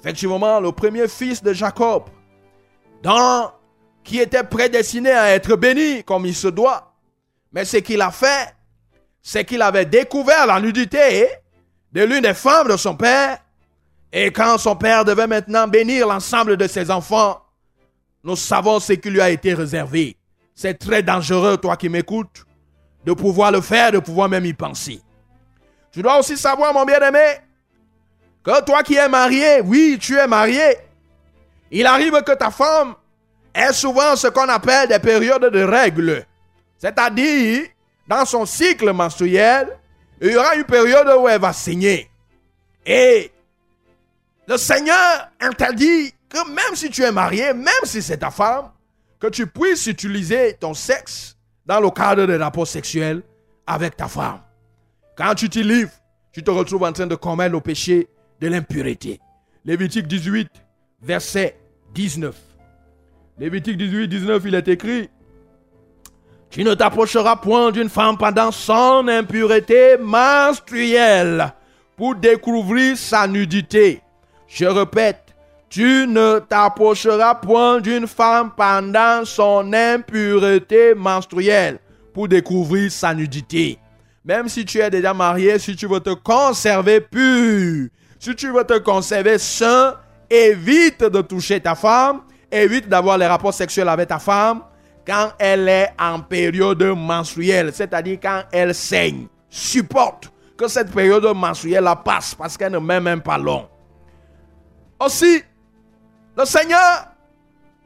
[0.00, 2.04] Effectivement, le premier fils de Jacob,
[3.02, 3.52] dans,
[4.02, 6.93] qui était prédestiné à être béni comme il se doit.
[7.54, 8.52] Mais ce qu'il a fait,
[9.22, 11.28] c'est qu'il avait découvert la nudité
[11.92, 13.38] de l'une des femmes de son père.
[14.12, 17.40] Et quand son père devait maintenant bénir l'ensemble de ses enfants,
[18.24, 20.16] nous savons ce qui lui a été réservé.
[20.54, 22.44] C'est très dangereux, toi qui m'écoutes,
[23.04, 25.00] de pouvoir le faire, de pouvoir même y penser.
[25.92, 27.38] Tu dois aussi savoir, mon bien-aimé,
[28.42, 30.76] que toi qui es marié, oui, tu es marié.
[31.70, 32.94] Il arrive que ta femme
[33.54, 36.26] ait souvent ce qu'on appelle des périodes de règles.
[36.84, 37.62] C'est-à-dire,
[38.06, 39.68] dans son cycle menstruel,
[40.20, 42.10] il y aura une période où elle va saigner.
[42.84, 43.32] Et
[44.46, 48.70] le Seigneur interdit que même si tu es marié, même si c'est ta femme,
[49.18, 53.22] que tu puisses utiliser ton sexe dans le cadre de rapports sexuels
[53.66, 54.40] avec ta femme.
[55.16, 55.92] Quand tu t'y livres,
[56.32, 58.08] tu te retrouves en train de commettre le péché
[58.42, 59.20] de l'impureté.
[59.64, 60.50] Lévitique 18,
[61.00, 61.56] verset
[61.94, 62.36] 19.
[63.38, 65.08] Lévitique 18, 19, il est écrit,
[66.54, 71.52] Tu ne t'approcheras point d'une femme pendant son impureté menstruelle
[71.96, 74.00] pour découvrir sa nudité.
[74.46, 75.34] Je répète,
[75.68, 81.80] tu ne t'approcheras point d'une femme pendant son impureté menstruelle
[82.12, 83.76] pour découvrir sa nudité.
[84.24, 87.88] Même si tu es déjà marié, si tu veux te conserver pur,
[88.20, 89.96] si tu veux te conserver sain,
[90.30, 92.20] évite de toucher ta femme,
[92.52, 94.60] évite d'avoir les rapports sexuels avec ta femme
[95.06, 99.26] quand elle est en période menstruelle, c'est-à-dire quand elle saigne.
[99.48, 103.68] Supporte que cette période menstruelle la passe parce qu'elle ne met même pas long.
[105.00, 105.42] Aussi,
[106.36, 107.08] le Seigneur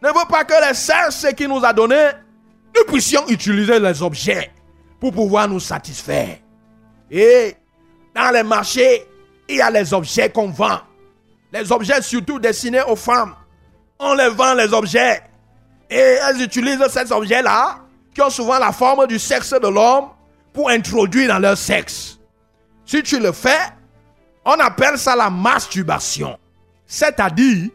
[0.03, 2.11] ne veut pas que les sexes qu'il nous a donnés,
[2.77, 4.53] nous puissions utiliser les objets
[5.01, 6.39] pour pouvoir nous satisfaire.
[7.11, 7.57] Et
[8.15, 9.07] dans les marchés,
[9.49, 10.81] il y a les objets qu'on vend.
[11.53, 13.35] Les objets surtout destinés aux femmes.
[13.99, 15.23] On les vend les objets.
[15.91, 17.79] Et elles utilisent ces objets-là,
[18.15, 20.09] qui ont souvent la forme du sexe de l'homme,
[20.53, 22.19] pour introduire dans leur sexe.
[22.85, 23.73] Si tu le fais,
[24.45, 26.39] on appelle ça la masturbation.
[26.87, 27.71] C'est-à-dire,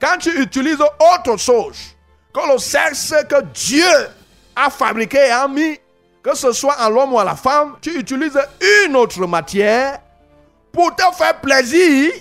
[0.00, 1.76] quand tu utilises autre chose
[2.32, 4.08] que le sexe que Dieu
[4.56, 5.78] a fabriqué et a mis,
[6.22, 8.38] que ce soit en l'homme ou à la femme, tu utilises
[8.86, 10.00] une autre matière
[10.72, 12.12] pour te faire plaisir.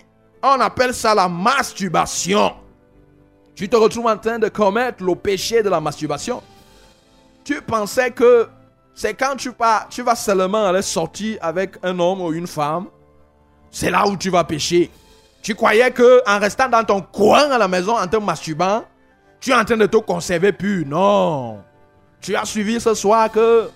[0.43, 2.53] On appelle ça la masturbation.
[3.55, 6.41] Tu te retrouves en train de commettre le péché de la masturbation.
[7.43, 8.47] Tu pensais que
[8.95, 12.87] c'est quand tu vas, tu vas seulement aller sortir avec un homme ou une femme.
[13.69, 14.91] C'est là où tu vas pécher.
[15.41, 18.83] Tu croyais que en restant dans ton coin à la maison en te masturbant,
[19.39, 20.85] tu es en train de te conserver pur.
[20.87, 21.59] Non.
[22.21, 23.69] Tu as suivi ce soir que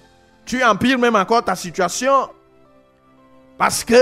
[0.46, 2.30] tu empires même encore ta situation.
[3.58, 4.02] Parce que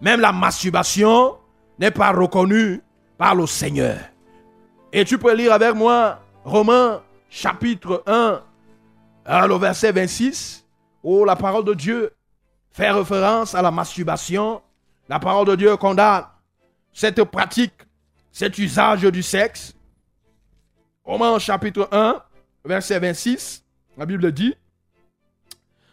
[0.00, 1.36] même la masturbation
[1.78, 2.80] n'est pas reconnue
[3.18, 3.98] par le Seigneur.
[4.92, 8.42] Et tu peux lire avec moi Romains chapitre 1,
[9.46, 10.66] le verset 26,
[11.02, 12.12] où la parole de Dieu
[12.72, 14.60] fait référence à la masturbation.
[15.08, 16.24] La parole de Dieu condamne
[16.92, 17.72] cette pratique,
[18.30, 19.74] cet usage du sexe.
[21.04, 22.22] Romains chapitre 1,
[22.64, 23.64] verset 26,
[23.96, 24.54] la Bible dit,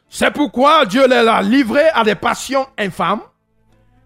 [0.09, 3.21] c'est pourquoi Dieu les a livrés à des passions infâmes,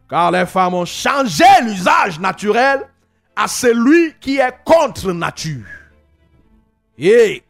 [0.08, 2.88] car les femmes ont changé l'usage naturel
[3.36, 5.66] à celui qui est contre nature.
[6.98, 7.42] Les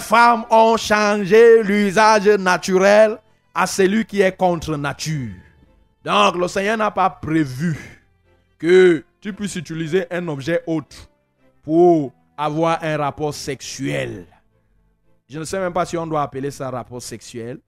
[0.00, 3.18] femmes ont changé l'usage naturel
[3.54, 5.34] à celui qui est contre nature.
[6.04, 7.76] Donc le Seigneur n'a pas prévu
[8.58, 11.08] que tu puisses utiliser un objet autre
[11.62, 14.26] pour avoir un rapport sexuel.
[15.28, 17.58] Je ne sais même pas si on doit appeler ça rapport sexuel.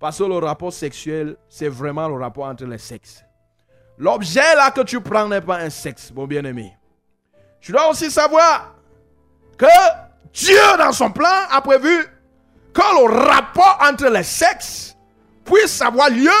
[0.00, 3.24] Parce que le rapport sexuel, c'est vraiment le rapport entre les sexes.
[4.02, 6.76] L'objet là que tu prends n'est pas un sexe, mon bien-aimé.
[7.60, 8.74] Tu dois aussi savoir
[9.56, 9.64] que
[10.32, 12.04] Dieu, dans son plan, a prévu
[12.74, 14.96] que le rapport entre les sexes
[15.44, 16.32] puisse avoir lieu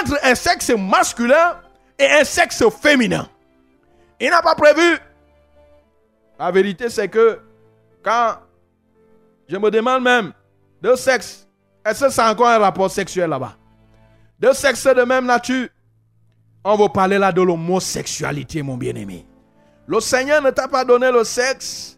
[0.00, 1.60] entre un sexe masculin
[1.98, 3.28] et un sexe féminin.
[4.20, 4.96] Il n'a pas prévu.
[6.38, 7.40] La vérité, c'est que
[8.04, 8.36] quand
[9.48, 10.32] je me demande même,
[10.80, 11.48] deux sexes,
[11.84, 13.56] est-ce que c'est encore un rapport sexuel là-bas?
[14.38, 15.66] Deux sexes de même nature.
[16.68, 19.24] On va parler là de l'homosexualité, mon bien-aimé.
[19.86, 21.96] Le Seigneur ne t'a pas donné le sexe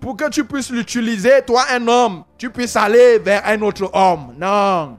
[0.00, 4.34] pour que tu puisses l'utiliser, toi un homme, tu puisses aller vers un autre homme.
[4.36, 4.98] Non.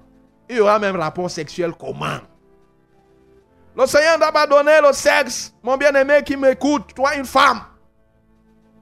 [0.49, 2.20] Il y aura même rapport sexuel comment
[3.76, 7.59] Le Seigneur ne t'a pas donné le sexe, mon bien-aimé qui m'écoute, toi une femme.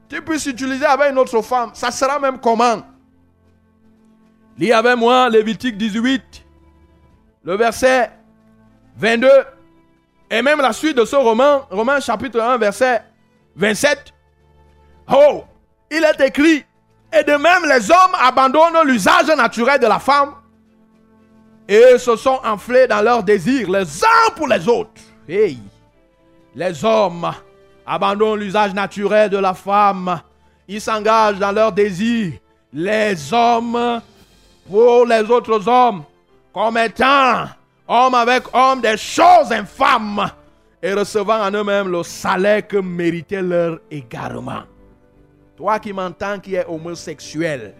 [0.08, 1.72] Tu puisses utiliser avec une autre femme.
[1.74, 2.84] Ça sera même comment
[4.58, 6.46] Lis avec moi Lévitique 18,
[7.44, 8.12] le verset
[8.98, 9.30] 22,
[10.30, 13.04] et même la suite de ce roman, Romain chapitre 1, verset
[13.56, 14.14] 27.
[15.14, 15.44] Oh,
[15.90, 16.66] il est écrit,
[17.14, 20.34] et de même les hommes abandonnent l'usage naturel de la femme
[21.68, 25.02] et se sont enflés dans leurs désirs les uns pour les autres.
[25.28, 25.58] Hey,
[26.56, 27.32] les hommes
[27.86, 30.22] abandonnent l'usage naturel de la femme.
[30.68, 32.34] Ils s'engagent dans leurs désirs.
[32.74, 34.02] Les hommes
[34.70, 36.04] pour les autres hommes
[36.54, 37.46] comme étant
[37.88, 40.30] hommes avec hommes des choses infâmes
[40.82, 44.64] et recevant en eux-mêmes le salaire que méritait leur égarement.
[45.56, 47.74] Toi qui m'entends qui est homosexuel,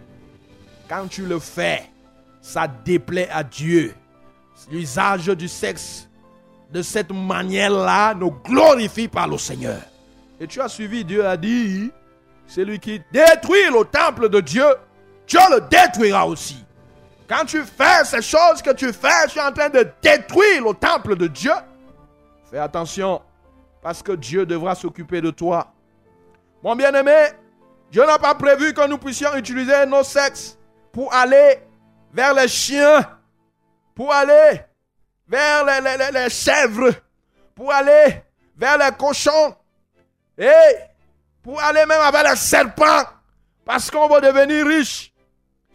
[0.88, 1.84] quand tu le fais,
[2.40, 3.94] ça déplaît à Dieu.
[4.70, 6.08] L'usage du sexe
[6.72, 9.80] de cette manière-là nous glorifie par le Seigneur.
[10.40, 11.90] Et tu as suivi, Dieu a dit,
[12.46, 14.64] celui qui détruit le temple de Dieu,
[15.26, 16.64] Dieu le détruira aussi.
[17.28, 20.72] Quand tu fais ces choses que tu fais, tu es en train de détruire le
[20.72, 21.52] temple de Dieu.
[22.50, 23.20] Fais attention,
[23.82, 25.72] parce que Dieu devra s'occuper de toi.
[26.62, 27.28] Mon bien-aimé,
[27.90, 30.58] Dieu n'a pas prévu que nous puissions utiliser nos sexes
[30.90, 31.58] pour aller
[32.12, 33.06] vers les chiens,
[33.94, 34.62] pour aller
[35.26, 36.92] vers les, les chèvres,
[37.54, 38.22] pour aller
[38.56, 39.54] vers les cochons,
[40.38, 40.50] et
[41.42, 43.04] pour aller même avec les serpents,
[43.66, 45.12] parce qu'on va devenir riche.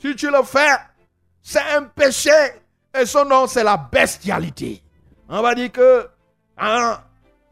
[0.02, 0.78] Si tu le fais,
[1.44, 2.32] c'est un péché.
[2.98, 4.82] Et son nom, c'est la bestialité.
[5.28, 6.08] On va dire que
[6.58, 7.00] hein,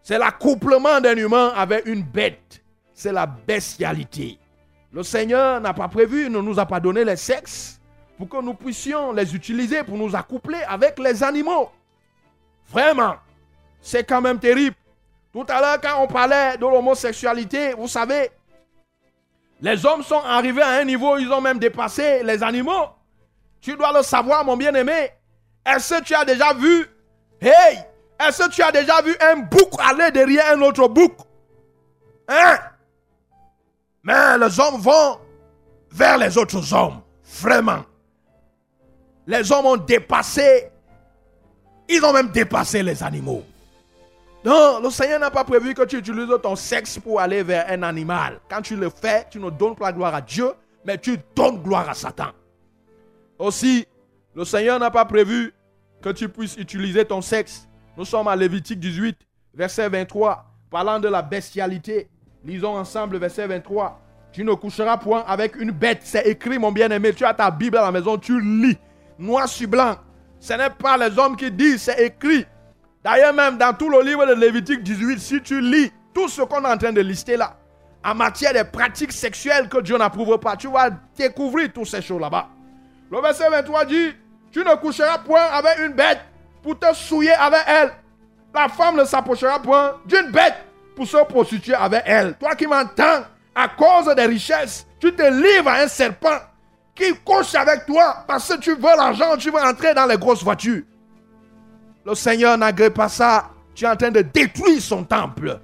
[0.01, 2.63] c'est l'accouplement d'un humain avec une bête.
[2.93, 4.39] C'est la bestialité.
[4.93, 7.79] Le Seigneur n'a pas prévu, ne nous a pas donné les sexes
[8.17, 11.71] pour que nous puissions les utiliser pour nous accoupler avec les animaux.
[12.69, 13.15] Vraiment,
[13.81, 14.75] c'est quand même terrible.
[15.33, 18.29] Tout à l'heure, quand on parlait de l'homosexualité, vous savez,
[19.61, 22.89] les hommes sont arrivés à un niveau, ils ont même dépassé les animaux.
[23.61, 25.11] Tu dois le savoir, mon bien-aimé.
[25.65, 26.87] Est-ce que tu as déjà vu,
[27.39, 27.79] hey,
[28.19, 31.13] est-ce que tu as déjà vu un bouc aller derrière un autre bouc?
[32.27, 32.57] Hein?
[34.03, 35.19] Mais les hommes vont
[35.91, 37.01] vers les autres hommes.
[37.39, 37.83] Vraiment.
[39.27, 40.69] Les hommes ont dépassé,
[41.87, 43.43] ils ont même dépassé les animaux.
[44.43, 47.83] Non, le Seigneur n'a pas prévu que tu utilises ton sexe pour aller vers un
[47.83, 48.39] animal.
[48.49, 50.51] Quand tu le fais, tu ne donnes pas gloire à Dieu,
[50.83, 52.31] mais tu donnes gloire à Satan.
[53.41, 53.87] Aussi,
[54.35, 55.51] le Seigneur n'a pas prévu
[55.99, 57.67] que tu puisses utiliser ton sexe.
[57.97, 59.17] Nous sommes à Lévitique 18,
[59.55, 62.07] verset 23, parlant de la bestialité.
[62.45, 63.99] Lisons ensemble verset 23.
[64.31, 66.01] Tu ne coucheras point avec une bête.
[66.03, 67.15] C'est écrit, mon bien-aimé.
[67.15, 68.77] Tu as ta Bible à la maison, tu lis.
[69.17, 69.95] Noir sur blanc.
[70.39, 72.45] Ce n'est pas les hommes qui disent, c'est écrit.
[73.03, 76.63] D'ailleurs, même dans tout le livre de Lévitique 18, si tu lis tout ce qu'on
[76.63, 77.57] est en train de lister là,
[78.05, 82.21] en matière de pratiques sexuelles que Dieu n'approuve pas, tu vas découvrir toutes ces choses
[82.21, 82.47] là-bas.
[83.11, 84.11] Le verset 23 dit,
[84.51, 86.21] tu ne coucheras point avec une bête
[86.63, 87.91] pour te souiller avec elle.
[88.53, 90.55] La femme ne s'approchera point d'une bête
[90.95, 92.35] pour se prostituer avec elle.
[92.37, 96.39] Toi qui m'entends, à cause des richesses, tu te livres à un serpent
[96.95, 100.43] qui couche avec toi parce que tu veux l'argent, tu veux entrer dans les grosses
[100.43, 100.83] voitures.
[102.05, 103.49] Le Seigneur n'agrée pas ça.
[103.75, 105.59] Tu es en train de détruire son temple.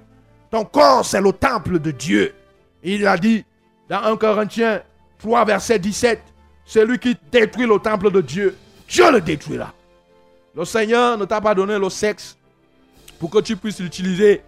[0.50, 2.34] Ton corps, c'est le temple de Dieu.
[2.82, 3.44] Il a dit
[3.88, 4.82] dans 1 Corinthiens
[5.18, 6.20] 3, verset 17,
[6.68, 8.54] celui qui détruit le temple de Dieu,
[8.86, 9.72] Dieu le détruira.
[10.54, 12.36] Le Seigneur ne t'a pas donné le sexe
[13.18, 14.42] pour que tu puisses l'utiliser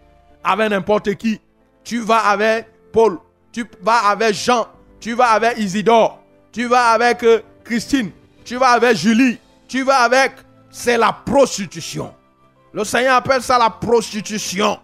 [0.44, 1.40] avec n'importe qui.
[1.82, 3.18] Tu vas avec Paul,
[3.52, 4.68] tu vas avec Jean,
[5.00, 8.10] tu vas avec Isidore, tu vas avec euh, Christine,
[8.44, 10.32] tu vas avec Julie, tu vas avec...
[10.70, 12.14] C'est la prostitution.
[12.72, 14.78] Le Seigneur appelle ça la prostitution.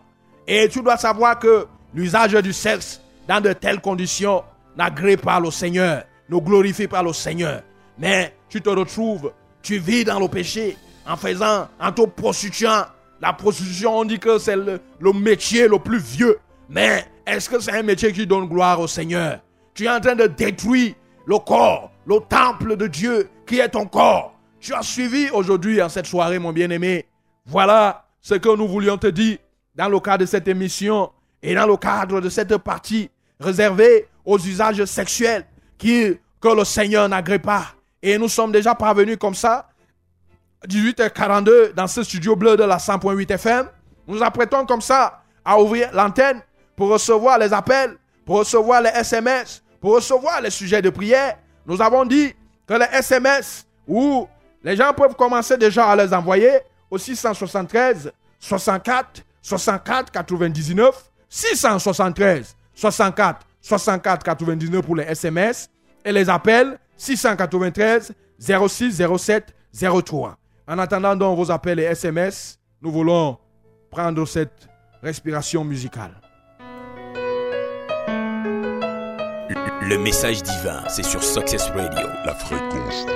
[0.48, 4.42] Et tu dois savoir que l'usage du sexe dans de telles conditions
[4.76, 7.62] n'agrée pas le Seigneur ne glorifie pas le Seigneur.
[7.98, 12.84] Mais tu te retrouves, tu vis dans le péché en faisant, en te prostituant.
[13.20, 14.80] La prostitution, on dit que c'est le,
[15.14, 16.38] métier le plus vieux.
[16.68, 19.40] Mais est-ce que c'est un métier qui donne gloire au Seigneur?
[19.72, 20.94] Tu es en train de détruire
[21.26, 24.34] le corps, le temple de Dieu qui est ton corps.
[24.60, 27.06] Tu as suivi aujourd'hui en cette soirée, mon bien-aimé.
[27.46, 29.38] Voilà ce que nous voulions te dire
[29.74, 31.10] dans le cadre de cette émission
[31.42, 35.46] et dans le cadre de cette partie réservée aux usages sexuels
[35.78, 37.66] qui, que le Seigneur n'agrée pas.
[38.02, 39.68] Et nous sommes déjà parvenus comme ça,
[40.68, 43.68] 18h42 dans ce studio bleu de la 100.8 FM.
[44.06, 46.40] Nous apprêtons comme ça à ouvrir l'antenne
[46.74, 51.38] pour recevoir les appels, pour recevoir les SMS, pour recevoir les sujets de prière.
[51.66, 52.34] Nous avons dit
[52.66, 54.28] que les SMS où
[54.62, 56.58] les gens peuvent commencer déjà à les envoyer
[56.90, 65.68] au 673 64 64 99 673 64 64 99 pour les SMS
[66.04, 69.54] et les appels 693 06 07
[70.04, 70.36] 03.
[70.68, 73.38] En attendant donc vos appels et SMS, nous voulons
[73.90, 74.68] prendre cette
[75.02, 76.12] respiration musicale.
[79.82, 82.06] Le message divin, c'est sur Success Radio.
[82.24, 83.06] La fréquence.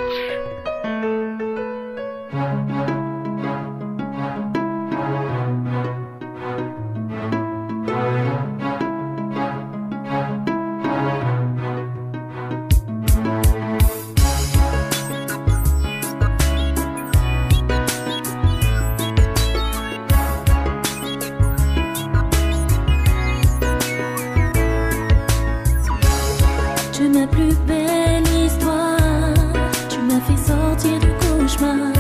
[31.61, 32.00] Du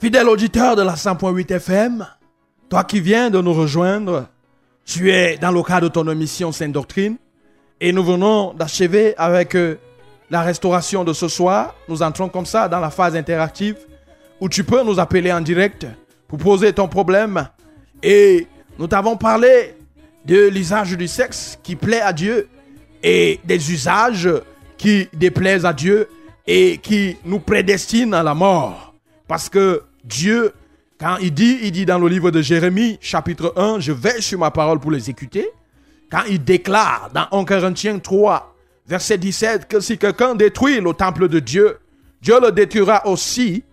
[0.00, 2.06] Fidèle auditeur de la 100.8 FM,
[2.70, 4.28] toi qui viens de nous rejoindre,
[4.86, 7.18] tu es dans le cadre de ton émission Sainte Doctrine
[7.82, 9.76] et nous venons d'achever avec euh,
[10.30, 11.74] la restauration de ce soir.
[11.86, 13.76] Nous entrons comme ça dans la phase interactive
[14.40, 15.86] où tu peux nous appeler en direct
[16.28, 17.46] pour poser ton problème
[18.02, 18.46] et
[18.78, 19.74] nous t'avons parlé
[20.24, 22.48] de l'usage du sexe qui plaît à Dieu
[23.02, 24.30] et des usages
[24.78, 26.08] qui déplaisent à Dieu
[26.46, 28.94] et qui nous prédestinent à la mort.
[29.28, 30.52] Parce que Dieu,
[30.98, 34.38] quand il dit, il dit dans le livre de Jérémie, chapitre 1, je vais sur
[34.38, 35.48] ma parole pour l'exécuter.
[36.10, 38.54] Quand il déclare dans 1 Corinthiens 3,
[38.86, 41.78] verset 17, que si quelqu'un détruit le temple de Dieu,
[42.20, 43.64] Dieu le détruira aussi.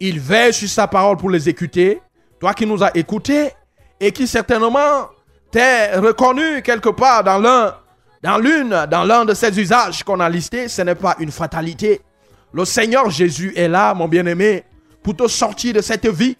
[0.00, 2.02] Il veille sur sa parole pour l'exécuter.
[2.40, 3.52] Toi qui nous as écoutés
[4.00, 5.08] et qui certainement
[5.50, 7.76] t'es reconnu quelque part dans l'un,
[8.22, 12.00] dans l'une, dans l'un de ces usages qu'on a listés, ce n'est pas une fatalité.
[12.52, 14.64] Le Seigneur Jésus est là, mon bien-aimé,
[15.04, 16.36] pour te sortir de cette vie.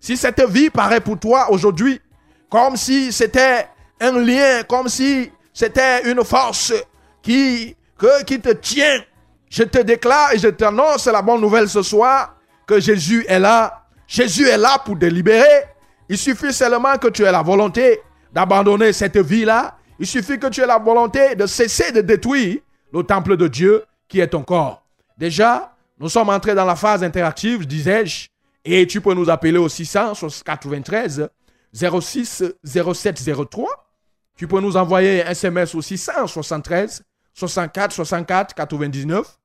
[0.00, 2.00] Si cette vie paraît pour toi aujourd'hui
[2.50, 3.68] comme si c'était
[4.00, 6.72] un lien, comme si c'était une force
[7.22, 9.02] qui, te tient,
[9.50, 13.84] je te déclare et je t'annonce la bonne nouvelle ce soir que Jésus est là.
[14.06, 15.64] Jésus est là pour te libérer.
[16.08, 18.00] Il suffit seulement que tu aies la volonté
[18.32, 19.76] d'abandonner cette vie-là.
[19.98, 22.58] Il suffit que tu aies la volonté de cesser de détruire
[22.92, 24.82] le temple de Dieu qui est ton corps.
[25.18, 28.28] Déjà, nous sommes entrés dans la phase interactive, disais-je,
[28.64, 31.28] et tu peux nous appeler au 693
[31.72, 33.68] 06 07 03.
[34.36, 37.02] Tu peux nous envoyer un SMS au 673
[37.34, 39.38] 64 64 99.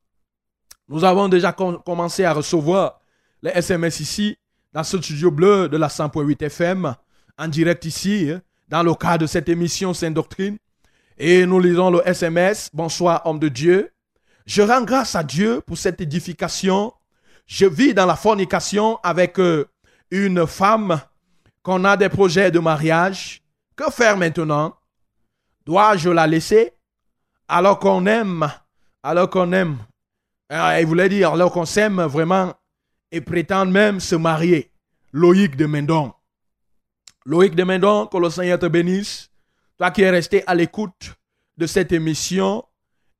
[0.89, 2.99] Nous avons déjà com- commencé à recevoir
[3.41, 4.37] les SMS ici,
[4.73, 6.95] dans ce studio bleu de la 100.8 FM,
[7.37, 10.57] en direct ici, hein, dans le cadre de cette émission Sainte Doctrine.
[11.17, 12.69] Et nous lisons le SMS.
[12.73, 13.91] Bonsoir, homme de Dieu.
[14.45, 16.93] Je rends grâce à Dieu pour cette édification.
[17.45, 19.67] Je vis dans la fornication avec euh,
[20.11, 21.01] une femme
[21.61, 23.41] qu'on a des projets de mariage.
[23.75, 24.75] Que faire maintenant?
[25.65, 26.73] Dois-je la laisser?
[27.47, 28.51] Alors qu'on aime
[29.01, 29.77] Alors qu'on aime.
[30.49, 32.53] Ah, il voulait dire alors qu'on s'aime vraiment
[33.11, 34.71] et prétend même se marier.
[35.11, 36.13] Loïc de Mendon.
[37.25, 39.31] Loïc de Mendon, que le Seigneur te bénisse.
[39.77, 41.13] Toi qui es resté à l'écoute
[41.57, 42.65] de cette émission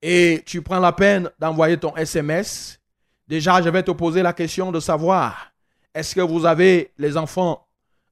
[0.06, 2.78] et tu prends la peine d'envoyer ton SMS.
[3.26, 5.54] Déjà, je vais te poser la question de savoir,
[5.96, 7.66] est-ce que vous avez les enfants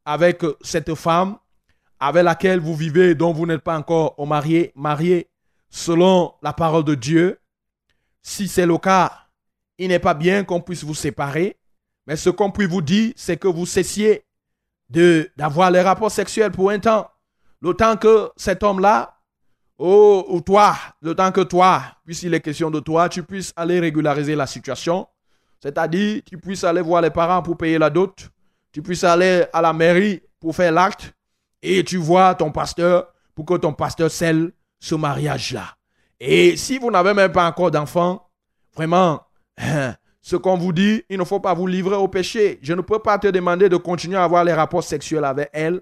[0.06, 1.38] avec cette femme
[2.00, 5.28] avec laquelle vous vivez, dont vous n'êtes pas encore marié, marié
[5.70, 7.40] selon la parole de Dieu?
[8.22, 9.28] Si c'est le cas,
[9.78, 11.60] il n'est pas bien qu'on puisse vous séparer,
[12.08, 14.24] mais ce qu'on peut vous dire, c'est que vous cessiez
[14.90, 17.12] d'avoir les rapports sexuels pour un temps.
[17.60, 19.21] Le temps que cet homme-là,
[19.82, 24.36] oh, ou toi, le que toi, puisqu'il est question de toi, tu puisses aller régulariser
[24.36, 25.08] la situation.
[25.60, 28.30] C'est-à-dire, tu puisses aller voir les parents pour payer la dot,
[28.72, 31.14] tu puisses aller à la mairie pour faire l'acte,
[31.62, 35.66] et tu vois ton pasteur pour que ton pasteur scelle ce mariage-là.
[36.20, 38.30] Et si vous n'avez même pas encore d'enfant,
[38.76, 39.22] vraiment,
[40.22, 42.60] ce qu'on vous dit, il ne faut pas vous livrer au péché.
[42.62, 45.82] Je ne peux pas te demander de continuer à avoir les rapports sexuels avec elle,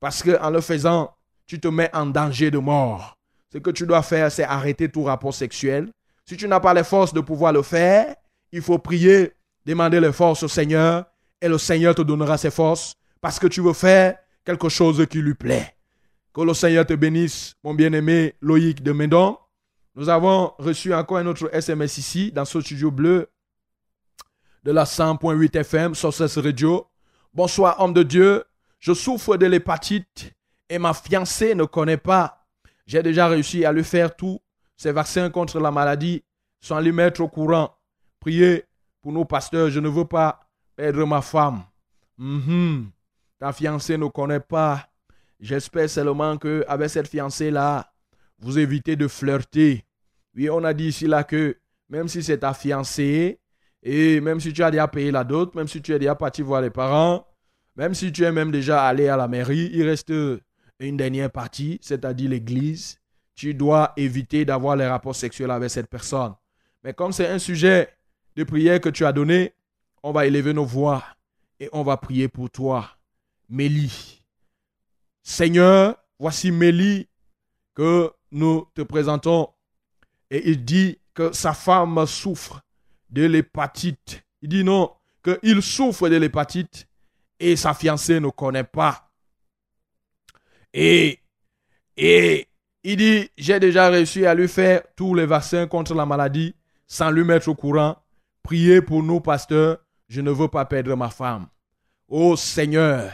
[0.00, 1.14] parce qu'en le faisant,
[1.46, 3.17] tu te mets en danger de mort.
[3.52, 5.90] Ce que tu dois faire, c'est arrêter tout rapport sexuel.
[6.26, 8.14] Si tu n'as pas les forces de pouvoir le faire,
[8.52, 9.32] il faut prier,
[9.64, 11.06] demander les forces au Seigneur,
[11.40, 15.18] et le Seigneur te donnera ses forces, parce que tu veux faire quelque chose qui
[15.20, 15.74] lui plaît.
[16.34, 19.38] Que le Seigneur te bénisse, mon bien-aimé Loïc de Médon.
[19.94, 23.28] Nous avons reçu encore un autre SMS ici, dans ce studio bleu
[24.64, 26.86] de la 100.8 FM, Sources Radio.
[27.32, 28.44] Bonsoir, homme de Dieu.
[28.78, 30.32] Je souffre de l'hépatite
[30.68, 32.37] et ma fiancée ne connaît pas.
[32.88, 34.40] J'ai déjà réussi à lui faire tous
[34.74, 36.24] ces vaccins contre la maladie
[36.58, 37.76] sans lui mettre au courant.
[38.18, 38.64] Priez
[39.02, 40.40] pour nos pasteurs, je ne veux pas
[40.74, 41.62] perdre ma femme.
[42.16, 42.90] Mhm.
[43.38, 44.88] Ta fiancée ne connaît pas.
[45.38, 47.92] J'espère seulement que avec cette fiancée-là,
[48.38, 49.84] vous évitez de flirter.
[50.34, 51.58] Oui, on a dit ici là que
[51.90, 53.38] même si c'est ta fiancée,
[53.82, 56.40] et même si tu as déjà payé la dot, même si tu es déjà parti
[56.40, 57.26] voir les parents,
[57.76, 60.12] même si tu es même déjà allé à la mairie, il reste
[60.86, 62.98] une dernière partie, c'est-à-dire l'église.
[63.34, 66.34] Tu dois éviter d'avoir les rapports sexuels avec cette personne.
[66.82, 67.88] Mais comme c'est un sujet
[68.36, 69.54] de prière que tu as donné,
[70.02, 71.04] on va élever nos voix
[71.60, 72.88] et on va prier pour toi.
[73.48, 74.22] Mélie.
[75.22, 77.08] Seigneur, voici Mélie
[77.74, 79.48] que nous te présentons.
[80.30, 82.60] Et il dit que sa femme souffre
[83.10, 84.22] de l'hépatite.
[84.42, 86.86] Il dit non, qu'il souffre de l'hépatite
[87.40, 89.07] et sa fiancée ne connaît pas.
[90.80, 91.18] Et,
[91.96, 92.46] et
[92.84, 96.54] il dit, j'ai déjà réussi à lui faire tous les vaccins contre la maladie
[96.86, 97.96] sans lui mettre au courant.
[98.44, 101.48] Priez pour nous, pasteurs, je ne veux pas perdre ma femme.
[102.06, 103.10] Ô Seigneur,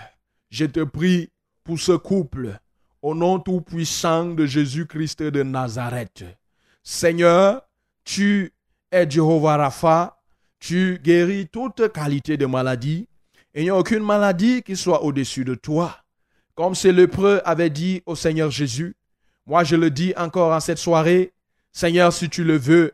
[0.50, 1.30] je te prie
[1.64, 2.58] pour ce couple,
[3.00, 6.22] au nom tout-puissant de Jésus-Christ de Nazareth.
[6.82, 7.62] Seigneur,
[8.04, 8.52] tu
[8.92, 10.20] es Jehovah Rapha,
[10.60, 13.08] tu guéris toute qualité de maladie,
[13.54, 16.03] il n'y a aucune maladie qui soit au-dessus de toi.
[16.55, 18.96] Comme ce lépreux avait dit au Seigneur Jésus,
[19.46, 21.32] moi je le dis encore en cette soirée,
[21.72, 22.92] Seigneur, si tu le veux,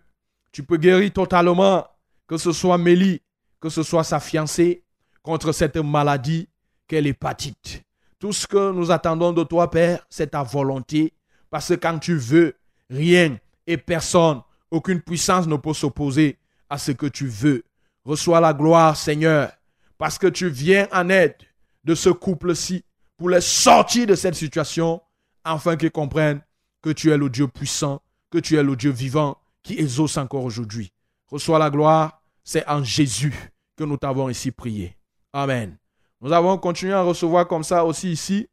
[0.53, 1.87] tu peux guérir totalement,
[2.27, 3.21] que ce soit Mélie,
[3.61, 4.83] que ce soit sa fiancée,
[5.23, 6.49] contre cette maladie
[6.89, 7.83] qu'est l'hépatite.
[8.19, 11.13] Tout ce que nous attendons de toi, Père, c'est ta volonté.
[11.51, 12.55] Parce que quand tu veux,
[12.89, 13.37] rien
[13.67, 14.41] et personne,
[14.71, 16.39] aucune puissance ne peut s'opposer
[16.69, 17.63] à ce que tu veux.
[18.05, 19.53] Reçois la gloire, Seigneur,
[19.99, 21.37] parce que tu viens en aide
[21.85, 22.85] de ce couple-ci
[23.21, 25.03] pour les sortir de cette situation,
[25.45, 26.41] afin qu'ils comprennent
[26.81, 28.01] que tu es le Dieu puissant,
[28.31, 30.91] que tu es le Dieu vivant qui exauce encore aujourd'hui.
[31.27, 33.35] Reçois la gloire, c'est en Jésus
[33.77, 34.97] que nous t'avons ici prié.
[35.35, 35.77] Amen.
[36.23, 38.49] Nous avons continué à recevoir comme ça aussi ici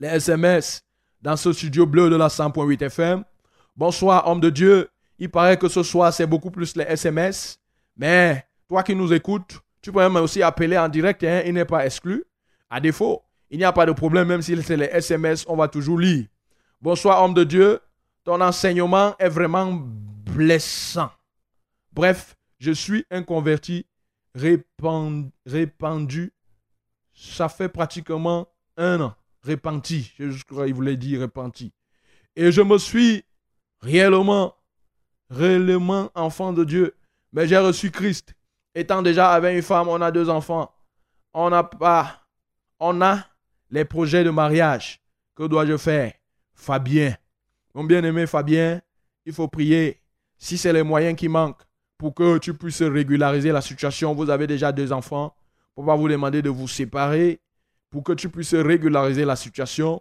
[0.00, 0.80] les SMS
[1.20, 3.22] dans ce studio bleu de la 100.8 FM.
[3.76, 4.88] Bonsoir, homme de Dieu.
[5.18, 7.58] Il paraît que ce soir, c'est beaucoup plus les SMS.
[7.98, 11.22] Mais toi qui nous écoutes, tu peux même aussi appeler en direct.
[11.22, 12.24] Hein, il n'est pas exclu.
[12.70, 15.68] À défaut, il n'y a pas de problème, même si c'est les SMS, on va
[15.68, 16.26] toujours lire.
[16.80, 17.80] Bonsoir, homme de Dieu.
[18.24, 21.10] Ton enseignement est vraiment blessant.
[21.92, 23.86] Bref, je suis un converti
[25.46, 26.32] répandu
[27.18, 30.12] ça fait pratiquement un an, repenti.
[30.18, 31.72] Je crois qu'il voulait dire repenti.
[32.36, 33.24] Et je me suis
[33.80, 34.54] réellement,
[35.28, 36.94] réellement enfant de Dieu.
[37.32, 38.34] Mais j'ai reçu Christ.
[38.74, 40.72] Étant déjà avec une femme, on a deux enfants.
[41.34, 42.22] On n'a pas,
[42.78, 43.26] on a
[43.70, 45.00] les projets de mariage.
[45.34, 46.12] Que dois-je faire?
[46.54, 47.16] Fabien.
[47.74, 48.80] Mon bien-aimé Fabien,
[49.24, 50.00] il faut prier.
[50.36, 51.62] si c'est les moyens qui manquent
[51.96, 55.34] pour que tu puisses régulariser la situation, vous avez déjà deux enfants,
[55.74, 57.40] pour pas vous demander de vous séparer,
[57.90, 60.00] pour que tu puisses régulariser la situation.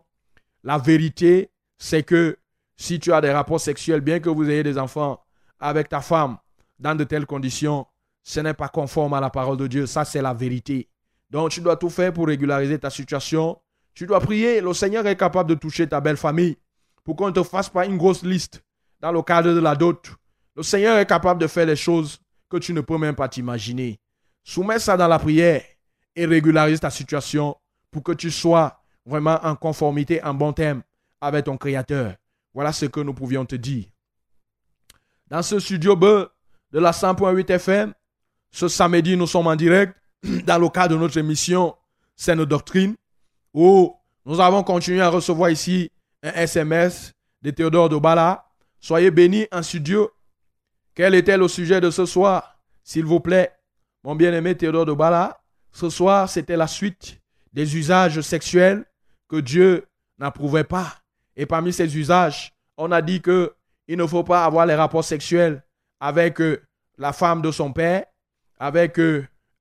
[0.64, 2.38] La vérité, c'est que
[2.76, 5.24] si tu as des rapports sexuels, bien que vous ayez des enfants
[5.60, 6.38] avec ta femme
[6.80, 7.88] dans de telles conditions,
[8.24, 9.88] ce n'est pas conforme à la parole de Dieu.
[9.88, 10.90] Ça, c'est la vérité.
[11.30, 13.60] Donc, tu dois tout faire pour régulariser ta situation.
[13.94, 14.62] Tu dois prier.
[14.62, 16.58] Le Seigneur est capable de toucher ta belle famille
[17.04, 18.64] pour qu'on ne te fasse pas une grosse liste
[19.00, 20.10] dans le cadre de la dot.
[20.56, 22.20] Le Seigneur est capable de faire les choses
[22.50, 24.00] que tu ne peux même pas t'imaginer.
[24.44, 25.62] Soumets ça dans la prière
[26.16, 27.56] et régularise ta situation
[27.92, 30.82] pour que tu sois vraiment en conformité, en bon terme
[31.22, 32.16] avec ton Créateur.
[32.54, 33.86] Voilà ce que nous pouvions te dire.
[35.28, 36.06] Dans ce studio B
[36.72, 37.94] de la 100.8 FM,
[38.52, 39.96] ce samedi, nous sommes en direct
[40.46, 41.76] dans le cadre de notre émission
[42.16, 42.96] C'est nos doctrines,
[43.54, 43.96] où
[44.26, 45.92] nous avons continué à recevoir ici
[46.24, 48.46] un SMS de Théodore Dobala.
[48.80, 50.12] Soyez bénis en studio.
[50.94, 53.52] Quel était le sujet de ce soir, s'il vous plaît,
[54.04, 55.42] mon bien-aimé Théodore Dobala
[55.72, 57.20] Ce soir, c'était la suite
[57.54, 58.86] des usages sexuels
[59.28, 59.86] que Dieu
[60.18, 60.96] n'approuvait pas.
[61.36, 63.54] Et parmi ces usages, on a dit que
[63.88, 65.64] il ne faut pas avoir les rapports sexuels
[66.00, 66.62] avec euh,
[66.98, 68.06] la femme de son père,
[68.60, 69.00] avec,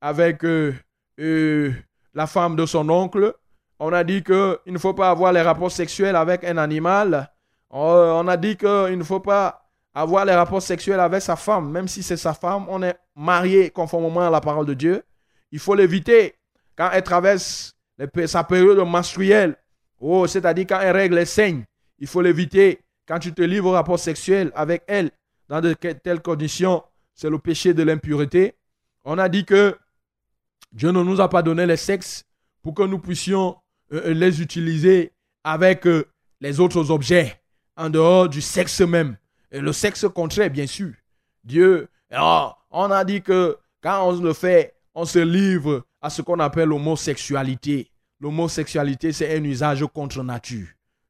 [0.02, 1.72] euh, avec euh,
[2.14, 3.34] la femme de son oncle.
[3.78, 7.30] On a dit qu'il ne faut pas avoir les rapports sexuels avec un animal.
[7.70, 11.88] On a dit qu'il ne faut pas avoir les rapports sexuels avec sa femme, même
[11.88, 15.02] si c'est sa femme, on est marié conformément à la parole de Dieu.
[15.50, 16.34] Il faut l'éviter
[16.76, 17.74] quand elle traverse
[18.26, 19.56] sa période menstruelle.
[19.98, 21.64] Oh, c'est-à-dire quand elle règle les saignes,
[21.98, 22.80] il faut l'éviter.
[23.08, 25.10] Quand tu te livres au rapport sexuel avec elle,
[25.48, 26.82] dans de telles conditions,
[27.14, 28.56] c'est le péché de l'impureté.
[29.04, 29.76] On a dit que
[30.76, 32.24] Dieu ne nous a pas donné les sexes
[32.62, 33.56] pour que nous puissions
[33.94, 36.04] euh, euh, les utiliser avec euh,
[36.42, 37.40] les autres objets
[37.78, 39.16] en dehors du sexe même.
[39.50, 40.92] Et le sexe contraire, bien sûr.
[41.42, 46.20] Dieu, oh, on a dit que quand on le fait, on se livre à ce
[46.20, 47.90] qu'on appelle l'homosexualité.
[48.20, 50.66] L'homosexualité, c'est un usage contre nature.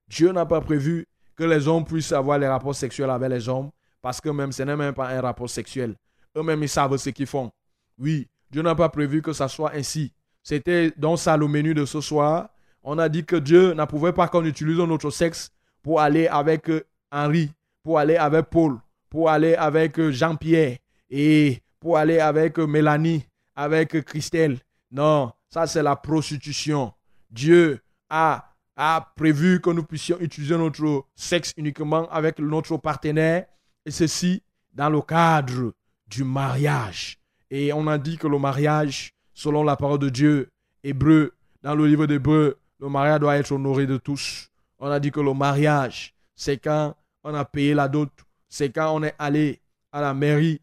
[0.07, 3.71] Dieu n'a pas prévu que les hommes puissent avoir les rapports sexuels avec les hommes,
[4.01, 5.97] parce que même ce n'est même pas un rapport sexuel.
[6.37, 7.51] Eux-mêmes, ils savent ce qu'ils font.
[7.99, 10.15] Oui, Dieu n'a pas prévu que ça soit ainsi.
[10.43, 12.49] C'était dans ça le menu de ce soir.
[12.83, 15.51] On a dit que Dieu n'approuvait pas qu'on utilise notre sexe
[15.83, 16.83] pour aller avec euh,
[17.13, 17.51] Henri,
[17.83, 18.79] pour aller avec Paul,
[19.11, 20.79] pour aller avec euh, Jean-Pierre
[21.11, 24.57] et pour aller avec euh, Mélanie, avec Christelle.
[24.91, 26.95] Non, ça c'est la prostitution.
[27.31, 27.79] Dieu
[28.09, 33.45] a, a prévu que nous puissions utiliser notre sexe uniquement avec notre partenaire,
[33.85, 34.43] et ceci
[34.73, 35.75] dans le cadre
[36.09, 37.19] du mariage.
[37.51, 40.49] Et on a dit que le mariage, selon la parole de Dieu,
[40.83, 41.33] hébreu,
[41.63, 44.51] dans le livre d'Hébreu, le mariage doit être honoré de tous.
[44.79, 46.95] On a dit que le mariage, c'est quand
[47.25, 48.11] on a payé la dot,
[48.49, 49.61] c'est quand on est allé
[49.93, 50.61] à la mairie,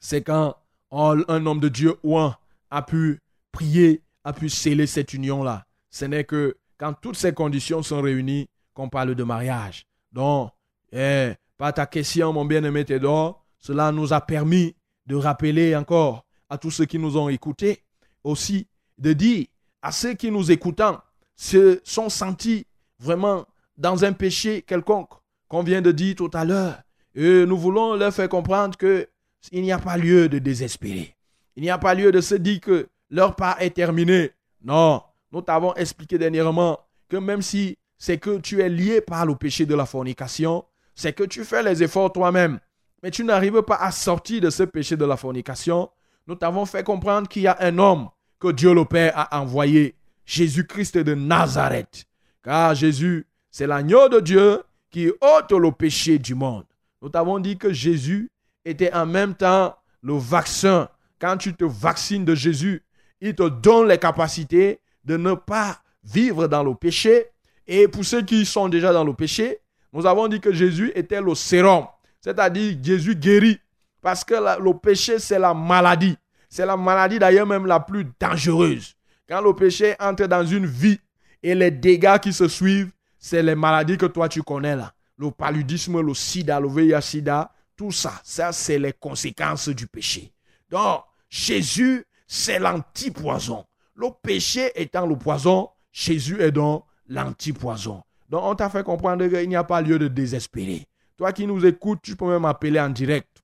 [0.00, 0.56] c'est quand
[0.90, 2.36] un homme de Dieu ou un
[2.70, 3.20] a pu
[3.52, 5.64] prier, a pu sceller cette union-là.
[5.90, 9.86] Ce n'est que quand toutes ces conditions sont réunies qu'on parle de mariage.
[10.10, 10.50] Donc,
[10.92, 14.74] eh, par ta question, mon bien-aimé Théodore, cela nous a permis
[15.06, 17.82] de rappeler encore à tous ceux qui nous ont écoutés,
[18.24, 19.46] aussi de dire
[19.80, 21.00] à ceux qui nous écoutant
[21.34, 22.66] se sont sentis
[22.98, 23.46] vraiment
[23.76, 25.10] dans un péché quelconque
[25.48, 26.80] qu'on vient de dire tout à l'heure.
[27.14, 29.08] Et nous voulons leur faire comprendre que
[29.50, 31.16] il n'y a pas lieu de désespérer.
[31.56, 34.30] Il n'y a pas lieu de se dire que leur part est terminé.
[34.62, 36.78] Non, nous t'avons expliqué dernièrement
[37.08, 41.12] que même si c'est que tu es lié par le péché de la fornication, c'est
[41.12, 42.60] que tu fais les efforts toi-même,
[43.02, 45.90] mais tu n'arrives pas à sortir de ce péché de la fornication.
[46.26, 49.94] Nous t'avons fait comprendre qu'il y a un homme que Dieu le Père a envoyé,
[50.24, 52.04] Jésus-Christ de Nazareth.
[52.42, 56.64] Car Jésus, c'est l'agneau de Dieu qui ôte le péché du monde.
[57.00, 58.30] Nous t'avons dit que Jésus
[58.64, 60.88] était en même temps le vaccin.
[61.20, 62.82] Quand tu te vaccines de Jésus,
[63.20, 67.26] il te donne les capacités de ne pas vivre dans le péché.
[67.66, 69.58] Et pour ceux qui sont déjà dans le péché,
[69.92, 71.86] nous avons dit que Jésus était le sérum,
[72.22, 73.58] c'est-à-dire Jésus guérit.
[74.00, 76.16] Parce que le péché, c'est la maladie.
[76.48, 78.94] C'est la maladie d'ailleurs même la plus dangereuse.
[79.28, 80.98] Quand le péché entre dans une vie
[81.42, 84.92] et les dégâts qui se suivent, c'est les maladies que toi tu connais là.
[85.16, 90.32] Le paludisme, le sida, le VIH-sida, tout ça, ça c'est les conséquences du péché.
[90.68, 93.66] Donc, Jésus c'est l'antipoison.
[93.94, 98.02] Le péché étant le poison, Jésus est donc l'antipoison.
[98.30, 100.86] Donc on t'a fait comprendre qu'il n'y a pas lieu de désespérer.
[101.16, 103.42] Toi qui nous écoutes, tu peux même appeler en direct.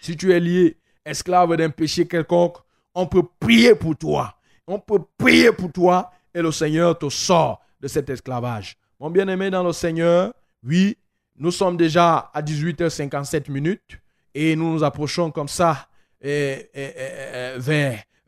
[0.00, 2.56] Si tu es lié, esclave d'un péché quelconque,
[2.94, 4.34] on peut prier pour toi.
[4.66, 8.76] On peut prier pour toi et le Seigneur te sort de cet esclavage.
[8.98, 10.32] Mon bien-aimé dans le Seigneur,
[10.62, 10.96] oui,
[11.36, 13.98] nous sommes déjà à 18h57 minutes
[14.34, 15.88] et nous nous approchons comme ça
[16.20, 16.64] vers,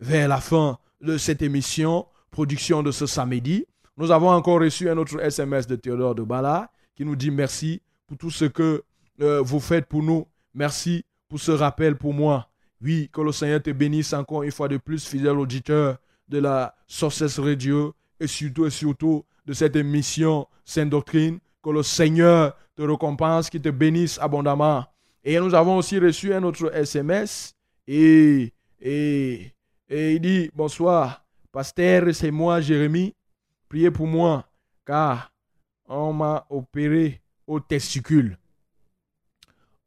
[0.00, 3.66] vers la fin de cette émission, production de ce samedi.
[3.98, 7.82] Nous avons encore reçu un autre SMS de Théodore de Bala qui nous dit merci
[8.06, 8.84] pour tout ce que
[9.20, 10.26] euh, vous faites pour nous.
[10.54, 12.48] Merci pour ce rappel pour moi.
[12.82, 15.98] Oui, que le Seigneur te bénisse encore une fois de plus, fidèle auditeur
[16.28, 21.38] de la Sources Radio et surtout et surtout de cette émission Sainte Doctrine.
[21.62, 24.84] Que le Seigneur te récompense, qu'il te bénisse abondamment.
[25.22, 27.54] Et nous avons aussi reçu un autre SMS
[27.86, 29.54] et, et,
[29.88, 33.14] et il dit Bonsoir, pasteur, c'est moi, Jérémie.
[33.68, 34.44] Priez pour moi,
[34.84, 35.32] car
[35.86, 37.21] on m'a opéré
[37.60, 38.38] testicule.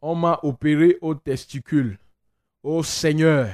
[0.01, 1.97] On m'a opéré au testicule.
[2.63, 3.49] Ô Seigneur,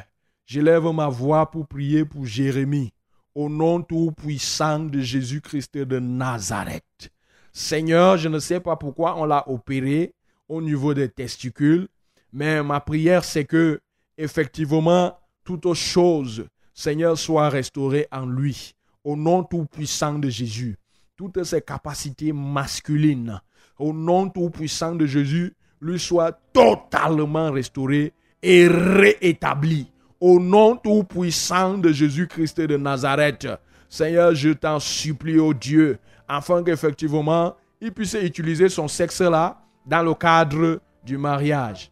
[0.45, 2.93] j'élève ma voix pour prier pour Jérémie,
[3.35, 7.11] au nom tout puissant de Jésus-Christ de Nazareth.
[7.53, 10.13] Seigneur, je ne sais pas pourquoi on l'a opéré
[10.47, 11.87] au niveau des testicules,
[12.33, 13.81] mais ma prière c'est que,
[14.17, 20.77] effectivement, toute chose, Seigneur, soit restaurée en lui au nom tout-puissant de Jésus,
[21.15, 23.41] toutes ses capacités masculines,
[23.81, 28.13] au nom tout-puissant de Jésus, lui soit totalement restauré
[28.43, 29.91] et réétabli.
[30.19, 33.47] Au nom tout-puissant de Jésus-Christ de Nazareth,
[33.89, 39.57] Seigneur, je t'en supplie, ô Dieu, afin qu'effectivement, il puisse utiliser son sexe-là
[39.87, 41.91] dans le cadre du mariage.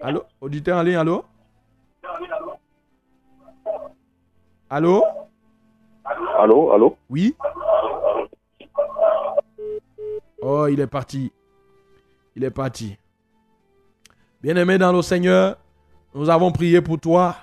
[0.00, 0.24] Allô?
[0.40, 1.24] Auditeur en ligne, allô?
[4.70, 5.04] Allô?
[6.38, 6.96] Allô, allô?
[7.10, 7.36] Oui?
[10.48, 11.32] Oh, il est parti.
[12.36, 12.96] Il est parti.
[14.40, 15.56] Bien-aimé dans le Seigneur,
[16.14, 17.34] nous avons prié pour toi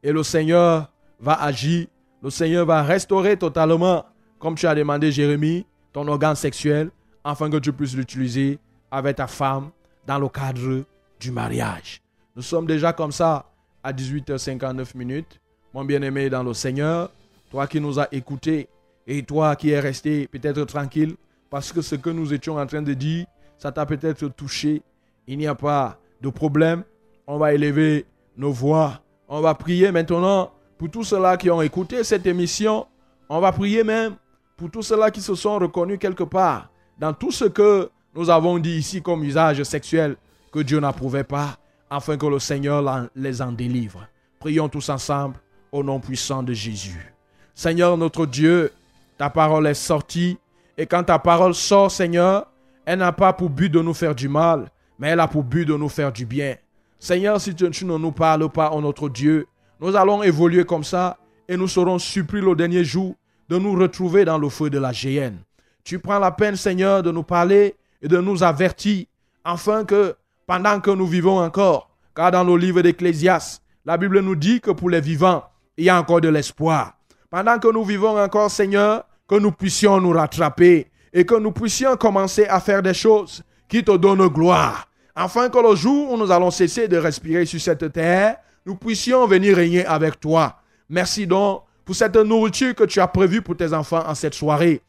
[0.00, 0.88] et le Seigneur
[1.18, 1.88] va agir.
[2.22, 4.04] Le Seigneur va restaurer totalement,
[4.38, 6.92] comme tu as demandé, Jérémie, ton organe sexuel,
[7.24, 8.60] afin que tu puisses l'utiliser
[8.92, 9.70] avec ta femme
[10.06, 10.84] dans le cadre
[11.18, 12.00] du mariage.
[12.36, 13.50] Nous sommes déjà comme ça
[13.82, 15.40] à 18h59 minutes.
[15.74, 17.10] Mon bien-aimé dans le Seigneur,
[17.50, 18.68] toi qui nous as écoutés
[19.08, 21.16] et toi qui es resté peut-être tranquille
[21.52, 23.26] parce que ce que nous étions en train de dire,
[23.58, 24.80] ça t'a peut-être touché.
[25.26, 26.82] Il n'y a pas de problème.
[27.26, 28.06] On va élever
[28.38, 29.02] nos voix.
[29.28, 32.86] On va prier maintenant pour tous ceux-là qui ont écouté cette émission.
[33.28, 34.14] On va prier même
[34.56, 38.58] pour tous ceux-là qui se sont reconnus quelque part dans tout ce que nous avons
[38.58, 40.16] dit ici comme usage sexuel
[40.52, 41.58] que Dieu n'approuvait pas,
[41.90, 44.08] afin que le Seigneur les en délivre.
[44.40, 45.36] Prions tous ensemble
[45.70, 47.14] au nom puissant de Jésus.
[47.54, 48.72] Seigneur notre Dieu,
[49.18, 50.38] ta parole est sortie.
[50.78, 52.46] Et quand ta parole sort, Seigneur,
[52.84, 55.64] elle n'a pas pour but de nous faire du mal, mais elle a pour but
[55.64, 56.56] de nous faire du bien.
[56.98, 59.46] Seigneur, si tu ne nous parles pas, oh notre Dieu,
[59.80, 61.18] nous allons évoluer comme ça
[61.48, 63.14] et nous serons surpris le dernier jour
[63.48, 65.38] de nous retrouver dans le feu de la géhenne.
[65.84, 69.06] Tu prends la peine, Seigneur, de nous parler et de nous avertir,
[69.44, 70.14] afin que,
[70.46, 74.70] pendant que nous vivons encore, car dans le livre d'Ecclésias, la Bible nous dit que
[74.70, 75.44] pour les vivants,
[75.76, 76.94] il y a encore de l'espoir
[77.32, 81.96] pendant que nous vivons encore, Seigneur, que nous puissions nous rattraper et que nous puissions
[81.96, 86.30] commencer à faire des choses qui te donnent gloire, afin que le jour où nous
[86.30, 90.56] allons cesser de respirer sur cette terre, nous puissions venir régner avec toi.
[90.88, 94.82] Merci donc pour cette nourriture que tu as prévue pour tes enfants en cette soirée.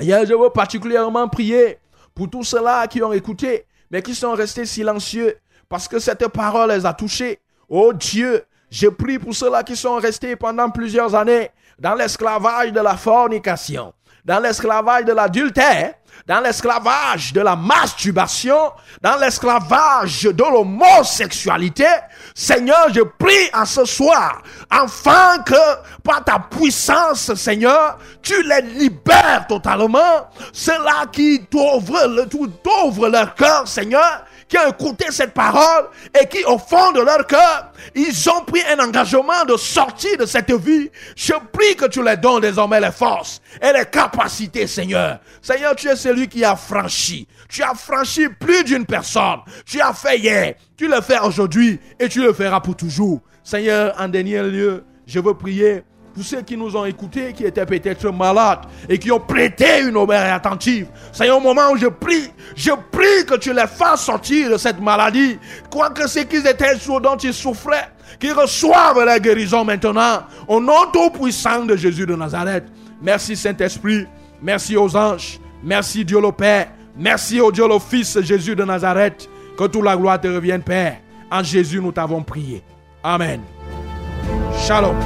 [0.00, 1.78] Hier, je veux particulièrement prier
[2.14, 5.36] pour tous ceux-là qui ont écouté, mais qui sont restés silencieux,
[5.68, 7.38] parce que cette parole les a touchés.
[7.68, 12.80] Oh Dieu, je prie pour ceux-là qui sont restés pendant plusieurs années dans l'esclavage de
[12.80, 13.92] la fornication,
[14.24, 15.94] dans l'esclavage de l'adultère,
[16.26, 21.86] dans l'esclavage de la masturbation, dans l'esclavage de l'homosexualité.
[22.34, 25.54] Seigneur, je prie à ce soir, afin que
[26.02, 30.28] par ta puissance, Seigneur, tu les libères totalement.
[30.52, 35.88] Ceux-là qui t'ouvrent leur cœur, Seigneur, qui ont écouté cette parole
[36.20, 40.26] et qui, au fond de leur cœur, ils ont pris un engagement de sortir de
[40.26, 40.90] cette vie.
[41.14, 45.18] Je prie que tu les donnes désormais les forces et les capacités, Seigneur.
[45.42, 47.28] Seigneur, tu es celui qui a franchi.
[47.48, 49.40] Tu as franchi plus d'une personne.
[49.66, 53.20] Tu as fait hier, tu le fais aujourd'hui et tu le feras pour toujours.
[53.44, 55.82] Seigneur, en dernier lieu, je veux prier
[56.18, 59.96] tous ceux qui nous ont écoutés, qui étaient peut-être malades et qui ont prêté une
[59.96, 60.88] oreille attentive.
[61.12, 64.80] C'est un moment où je prie, je prie que tu les fasses sortir de cette
[64.80, 65.38] maladie.
[65.70, 70.24] Quoique ce qu'ils étaient dont ils souffraient, qu'ils reçoivent la guérison maintenant.
[70.48, 72.64] Au nom tout puissant de Jésus de Nazareth.
[73.00, 74.04] Merci Saint-Esprit.
[74.42, 75.38] Merci aux anges.
[75.62, 76.66] Merci Dieu le Père.
[76.96, 79.30] Merci au Dieu le Fils Jésus de Nazareth.
[79.56, 80.96] Que toute la gloire te revienne, Père.
[81.30, 82.64] En Jésus, nous t'avons prié.
[83.04, 83.40] Amen.
[84.66, 84.96] Shalom.